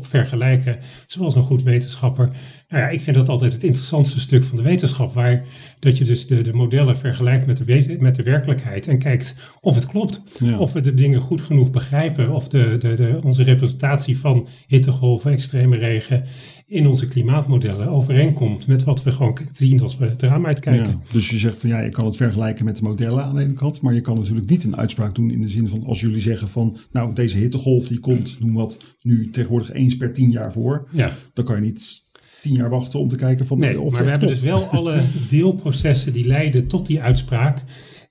vergelijken, 0.00 0.78
zoals 1.06 1.34
een 1.34 1.42
goed 1.42 1.62
wetenschapper. 1.62 2.30
Nou 2.68 2.82
ja, 2.82 2.88
ik 2.88 3.00
vind 3.00 3.16
dat 3.16 3.28
altijd 3.28 3.52
het 3.52 3.64
interessantste 3.64 4.20
stuk 4.20 4.44
van 4.44 4.56
de 4.56 4.62
wetenschap, 4.62 5.12
waar 5.12 5.44
dat 5.78 5.98
je 5.98 6.04
dus 6.04 6.26
de, 6.26 6.42
de 6.42 6.52
modellen 6.52 6.96
vergelijkt 6.96 7.46
met 7.46 7.56
de, 7.56 7.96
met 8.00 8.14
de 8.14 8.22
werkelijkheid 8.22 8.88
en 8.88 8.98
kijkt 8.98 9.34
of 9.60 9.74
het 9.74 9.86
klopt. 9.86 10.22
Of 10.58 10.72
we 10.72 10.80
de 10.80 10.94
dingen 10.94 11.20
goed 11.20 11.40
genoeg 11.40 11.70
begrijpen, 11.70 12.30
of 12.30 12.48
de, 12.48 12.74
de, 12.78 12.94
de, 12.94 13.20
onze 13.22 13.42
representatie 13.42 14.18
van 14.18 14.48
hittegolven, 14.66 15.32
extreme 15.32 15.76
regen 15.76 16.24
in 16.68 16.86
onze 16.86 17.08
klimaatmodellen 17.08 17.88
overeenkomt 17.88 18.66
met 18.66 18.84
wat 18.84 19.02
we 19.02 19.12
gewoon 19.12 19.38
zien 19.52 19.80
als 19.80 19.98
we 19.98 20.06
het 20.06 20.22
raam 20.22 20.46
uitkijken. 20.46 20.88
Ja, 20.88 21.00
dus 21.12 21.30
je 21.30 21.38
zegt 21.38 21.60
van 21.60 21.68
ja, 21.68 21.80
je 21.80 21.90
kan 21.90 22.04
het 22.04 22.16
vergelijken 22.16 22.64
met 22.64 22.76
de 22.76 22.82
modellen 22.82 23.24
aan 23.24 23.34
de 23.34 23.42
ene 23.42 23.52
kant, 23.52 23.80
maar 23.80 23.94
je 23.94 24.00
kan 24.00 24.18
natuurlijk 24.18 24.50
niet 24.50 24.64
een 24.64 24.76
uitspraak 24.76 25.14
doen 25.14 25.30
in 25.30 25.40
de 25.40 25.48
zin 25.48 25.68
van 25.68 25.84
als 25.84 26.00
jullie 26.00 26.20
zeggen 26.20 26.48
van 26.48 26.76
nou 26.92 27.14
deze 27.14 27.36
hittegolf 27.36 27.88
die 27.88 27.98
komt, 27.98 28.40
noem 28.40 28.54
wat, 28.54 28.96
nu 29.02 29.30
tegenwoordig 29.30 29.72
eens 29.72 29.96
per 29.96 30.12
tien 30.12 30.30
jaar 30.30 30.52
voor, 30.52 30.88
ja. 30.92 31.12
dan 31.32 31.44
kan 31.44 31.56
je 31.56 31.62
niet 31.62 32.04
tien 32.40 32.54
jaar 32.54 32.70
wachten 32.70 33.00
om 33.00 33.08
te 33.08 33.16
kijken 33.16 33.46
van 33.46 33.58
nee, 33.58 33.80
of 33.80 33.92
maar 33.92 34.04
we 34.04 34.10
hebben 34.10 34.28
dus 34.28 34.42
wel 34.42 34.64
alle 34.64 35.02
deelprocessen 35.30 36.12
die 36.12 36.26
leiden 36.26 36.66
tot 36.66 36.86
die 36.86 37.02
uitspraak. 37.02 37.62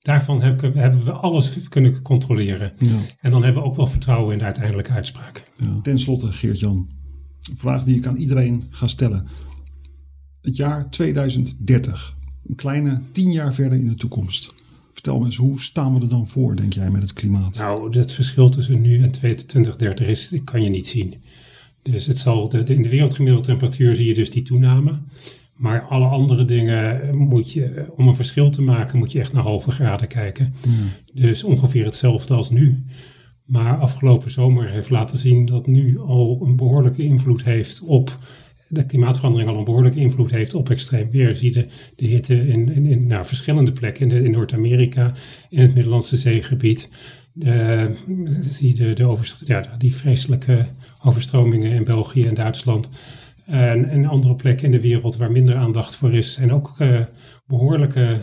Daarvan 0.01 0.41
hebben 0.41 1.03
we 1.03 1.11
alles 1.11 1.51
kunnen 1.69 2.01
controleren. 2.01 2.73
Ja. 2.77 2.95
En 3.19 3.31
dan 3.31 3.43
hebben 3.43 3.61
we 3.61 3.67
ook 3.67 3.75
wel 3.75 3.87
vertrouwen 3.87 4.31
in 4.31 4.37
de 4.37 4.43
uiteindelijke 4.43 4.91
uitspraak. 4.91 5.43
Ten 5.81 5.99
slotte, 5.99 6.31
Geert-Jan, 6.31 6.87
een 7.49 7.57
vraag 7.57 7.83
die 7.83 7.97
ik 7.97 8.05
aan 8.05 8.15
iedereen 8.15 8.63
ga 8.69 8.87
stellen. 8.87 9.25
Het 10.41 10.55
jaar 10.55 10.89
2030, 10.89 12.15
een 12.47 12.55
kleine 12.55 13.01
tien 13.11 13.31
jaar 13.31 13.53
verder 13.53 13.79
in 13.79 13.87
de 13.87 13.95
toekomst. 13.95 14.53
Vertel 14.91 15.19
me 15.19 15.25
eens, 15.25 15.35
hoe 15.35 15.61
staan 15.61 15.93
we 15.93 16.01
er 16.01 16.09
dan 16.09 16.27
voor, 16.27 16.55
denk 16.55 16.73
jij, 16.73 16.91
met 16.91 17.01
het 17.01 17.13
klimaat? 17.13 17.57
Nou, 17.57 17.97
het 17.97 18.13
verschil 18.13 18.49
tussen 18.49 18.81
nu 18.81 19.03
en 19.03 19.11
2030 19.11 20.07
is, 20.07 20.33
kan 20.43 20.63
je 20.63 20.69
niet 20.69 20.87
zien. 20.87 21.15
Dus 21.81 22.05
het 22.05 22.17
zal 22.17 22.49
de, 22.49 22.57
in 22.57 22.81
de 22.81 22.89
wereldgemiddelde 22.89 23.47
temperatuur 23.47 23.95
zie 23.95 24.07
je 24.07 24.13
dus 24.13 24.31
die 24.31 24.41
toename. 24.41 24.99
Maar 25.55 25.81
alle 25.81 26.05
andere 26.05 26.45
dingen 26.45 27.17
moet 27.17 27.51
je, 27.51 27.85
om 27.95 28.07
een 28.07 28.15
verschil 28.15 28.49
te 28.49 28.61
maken, 28.61 28.99
moet 28.99 29.11
je 29.11 29.19
echt 29.19 29.33
naar 29.33 29.43
halve 29.43 29.71
graden 29.71 30.07
kijken. 30.07 30.53
Dus 31.13 31.43
ongeveer 31.43 31.85
hetzelfde 31.85 32.33
als 32.33 32.49
nu. 32.49 32.83
Maar 33.45 33.77
afgelopen 33.77 34.31
zomer 34.31 34.69
heeft 34.69 34.89
laten 34.89 35.17
zien 35.17 35.45
dat 35.45 35.67
nu 35.67 35.99
al 35.99 36.41
een 36.43 36.55
behoorlijke 36.55 37.03
invloed 37.03 37.43
heeft 37.43 37.81
op 37.81 38.17
de 38.67 38.85
klimaatverandering 38.85 39.49
al 39.49 39.57
een 39.57 39.63
behoorlijke 39.63 39.99
invloed 39.99 40.31
heeft 40.31 40.53
op 40.53 40.69
extreem 40.69 41.09
weer. 41.09 41.35
Zie 41.35 41.51
de, 41.51 41.67
de 41.95 42.05
hitte 42.05 42.47
in, 42.47 42.85
in, 42.85 43.07
nou, 43.07 43.25
verschillende 43.25 43.71
plekken 43.71 44.09
in, 44.09 44.23
in 44.25 44.31
Noord-Amerika, 44.31 45.13
in 45.49 45.61
het 45.61 45.73
Middellandse 45.73 46.17
zeegebied. 46.17 46.89
Zie 48.39 48.73
de, 48.73 48.93
de 48.93 49.17
ja, 49.43 49.75
die 49.77 49.95
vreselijke 49.95 50.65
overstromingen 51.03 51.71
in 51.71 51.83
België 51.83 52.27
en 52.27 52.33
Duitsland. 52.33 52.89
En, 53.45 53.89
en 53.89 54.05
andere 54.05 54.35
plekken 54.35 54.65
in 54.65 54.71
de 54.71 54.79
wereld 54.79 55.17
waar 55.17 55.31
minder 55.31 55.55
aandacht 55.55 55.95
voor 55.95 56.13
is. 56.13 56.37
En 56.37 56.51
ook 56.51 56.75
uh, 56.79 56.99
behoorlijke 57.47 58.21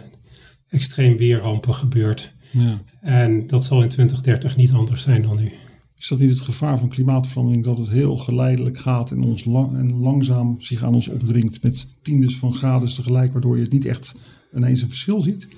extreem 0.69 1.17
weerrampen 1.17 1.75
gebeurd. 1.75 2.33
Ja. 2.51 2.81
En 3.03 3.47
dat 3.47 3.65
zal 3.65 3.83
in 3.83 3.89
2030 3.89 4.57
niet 4.57 4.73
anders 4.73 5.03
zijn 5.03 5.23
dan 5.23 5.37
nu. 5.37 5.53
Is 5.99 6.09
dat 6.09 6.19
niet 6.19 6.31
het 6.31 6.41
gevaar 6.41 6.79
van 6.79 6.89
klimaatverandering 6.89 7.65
dat 7.65 7.79
het 7.79 7.91
heel 7.91 8.17
geleidelijk 8.17 8.79
gaat 8.79 9.11
en, 9.11 9.23
ons 9.23 9.45
lang, 9.45 9.77
en 9.77 9.93
langzaam 9.93 10.61
zich 10.61 10.83
aan 10.83 10.95
ons 10.95 11.09
opdringt 11.09 11.63
met 11.63 11.87
tiendes 12.03 12.37
van 12.37 12.55
graden 12.55 12.95
tegelijk, 12.95 13.33
waardoor 13.33 13.57
je 13.57 13.63
het 13.63 13.73
niet 13.73 13.85
echt 13.85 14.15
ineens 14.55 14.83
een 14.83 14.89
verschil 14.89 15.21
ziet? 15.21 15.49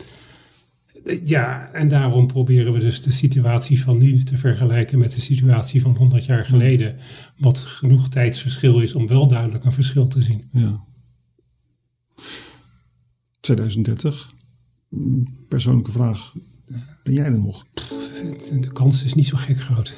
Ja, 1.24 1.70
en 1.72 1.88
daarom 1.88 2.26
proberen 2.26 2.72
we 2.72 2.78
dus 2.78 3.02
de 3.02 3.12
situatie 3.12 3.82
van 3.82 3.98
nu 3.98 4.18
te 4.18 4.36
vergelijken 4.36 4.98
met 4.98 5.12
de 5.12 5.20
situatie 5.20 5.82
van 5.82 5.96
100 5.96 6.24
jaar 6.24 6.44
geleden. 6.44 6.96
Wat 7.38 7.58
genoeg 7.58 8.08
tijdsverschil 8.08 8.80
is 8.80 8.94
om 8.94 9.06
wel 9.06 9.28
duidelijk 9.28 9.64
een 9.64 9.72
verschil 9.72 10.06
te 10.06 10.22
zien. 10.22 10.48
Ja. 10.52 10.84
2030. 13.40 14.32
Persoonlijke 15.48 15.92
vraag. 15.92 16.32
Ben 17.04 17.12
jij 17.12 17.24
er 17.24 17.40
nog? 17.40 17.66
De 18.60 18.72
kans 18.72 19.04
is 19.04 19.14
niet 19.14 19.26
zo 19.26 19.36
gek 19.36 19.60
groot. 19.60 19.94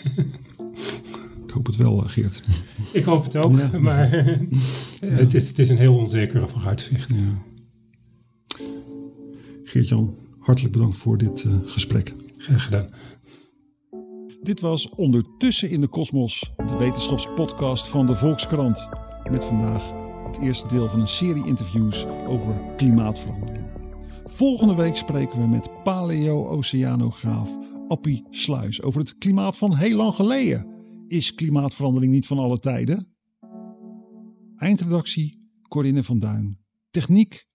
Ik 1.46 1.50
hoop 1.52 1.66
het 1.66 1.76
wel, 1.76 1.98
Geert. 1.98 2.42
Ik 2.92 3.04
hoop 3.04 3.24
het 3.24 3.36
ook, 3.36 3.78
maar 3.80 4.10
het, 5.00 5.34
is, 5.34 5.48
het 5.48 5.58
is 5.58 5.68
een 5.68 5.76
heel 5.76 5.96
onzekere 5.96 6.46
vooruitzicht. 6.46 7.10
Ja. 7.10 7.42
Geert-Jan, 9.64 10.14
hartelijk 10.38 10.72
bedankt 10.72 10.96
voor 10.96 11.18
dit 11.18 11.44
uh, 11.44 11.54
gesprek. 11.64 12.14
Graag 12.36 12.64
gedaan. 12.64 12.88
Dit 14.42 14.60
was 14.60 14.88
Ondertussen 14.88 15.70
in 15.70 15.80
de 15.80 15.88
Kosmos, 15.88 16.52
de 16.56 16.76
wetenschapspodcast 16.78 17.88
van 17.88 18.06
de 18.06 18.14
Volkskrant. 18.14 18.88
Met 19.30 19.44
vandaag 19.44 19.82
het 20.26 20.38
eerste 20.38 20.68
deel 20.68 20.88
van 20.88 21.00
een 21.00 21.08
serie 21.08 21.46
interviews 21.46 22.06
over 22.26 22.54
klimaatverandering. 22.76 23.65
Volgende 24.28 24.74
week 24.74 24.96
spreken 24.96 25.40
we 25.40 25.48
met 25.48 25.82
paleo-oceanograaf 25.82 27.58
Appie 27.88 28.26
Sluis 28.30 28.82
over 28.82 29.00
het 29.00 29.18
klimaat 29.18 29.56
van 29.56 29.74
heel 29.74 29.96
lang 29.96 30.14
geleden. 30.14 30.66
Is 31.08 31.34
klimaatverandering 31.34 32.12
niet 32.12 32.26
van 32.26 32.38
alle 32.38 32.58
tijden? 32.58 33.16
Eindredactie 34.56 35.50
Corinne 35.68 36.02
van 36.02 36.18
Duin. 36.18 36.58
Techniek 36.90 37.48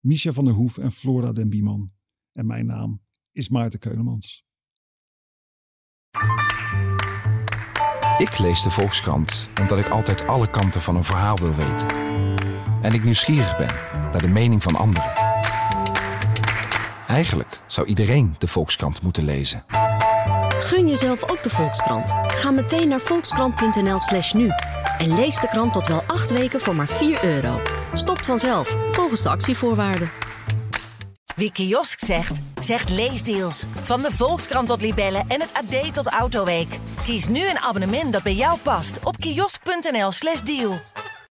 Misha 0.00 0.32
van 0.32 0.44
der 0.44 0.54
Hoef 0.54 0.78
en 0.78 0.92
Flora 0.92 1.32
den 1.32 1.48
Bieman. 1.48 1.92
En 2.32 2.46
mijn 2.46 2.66
naam 2.66 3.02
is 3.30 3.48
Maarten 3.48 3.78
Keulemans. 3.78 4.44
Ik 8.18 8.38
lees 8.38 8.62
de 8.62 8.70
Volkskrant 8.70 9.48
omdat 9.60 9.78
ik 9.78 9.88
altijd 9.88 10.26
alle 10.26 10.50
kanten 10.50 10.80
van 10.80 10.96
een 10.96 11.04
verhaal 11.04 11.36
wil 11.36 11.54
weten. 11.54 11.88
En 12.82 12.92
ik 12.92 13.04
nieuwsgierig 13.04 13.56
ben 13.56 13.74
naar 13.94 14.22
de 14.22 14.28
mening 14.28 14.62
van 14.62 14.76
anderen. 14.76 15.23
Eigenlijk 17.06 17.60
zou 17.66 17.86
iedereen 17.86 18.34
de 18.38 18.46
Volkskrant 18.46 19.02
moeten 19.02 19.24
lezen. 19.24 19.64
Gun 20.58 20.88
jezelf 20.88 21.30
ook 21.30 21.42
de 21.42 21.50
Volkskrant. 21.50 22.14
Ga 22.26 22.50
meteen 22.50 22.88
naar 22.88 23.00
volkskrant.nl/slash 23.00 24.32
nu 24.32 24.50
en 24.98 25.14
lees 25.14 25.40
de 25.40 25.48
krant 25.48 25.72
tot 25.72 25.88
wel 25.88 26.02
acht 26.06 26.30
weken 26.30 26.60
voor 26.60 26.74
maar 26.74 26.88
4 26.88 27.24
euro. 27.24 27.62
Stopt 27.92 28.26
vanzelf, 28.26 28.76
volgens 28.92 29.22
de 29.22 29.28
actievoorwaarden. 29.28 30.10
Wie 31.36 31.52
kiosk 31.52 32.04
zegt, 32.04 32.40
zegt 32.60 32.90
leesdeals. 32.90 33.64
Van 33.82 34.02
de 34.02 34.12
Volkskrant 34.12 34.68
tot 34.68 34.80
Libellen 34.80 35.24
en 35.28 35.40
het 35.40 35.52
AD 35.52 35.94
tot 35.94 36.06
Autoweek. 36.06 36.78
Kies 37.02 37.28
nu 37.28 37.48
een 37.48 37.58
abonnement 37.58 38.12
dat 38.12 38.22
bij 38.22 38.34
jou 38.34 38.58
past 38.58 38.98
op 39.04 39.16
kiosk.nl/slash 39.16 40.40
deal. 40.40 40.80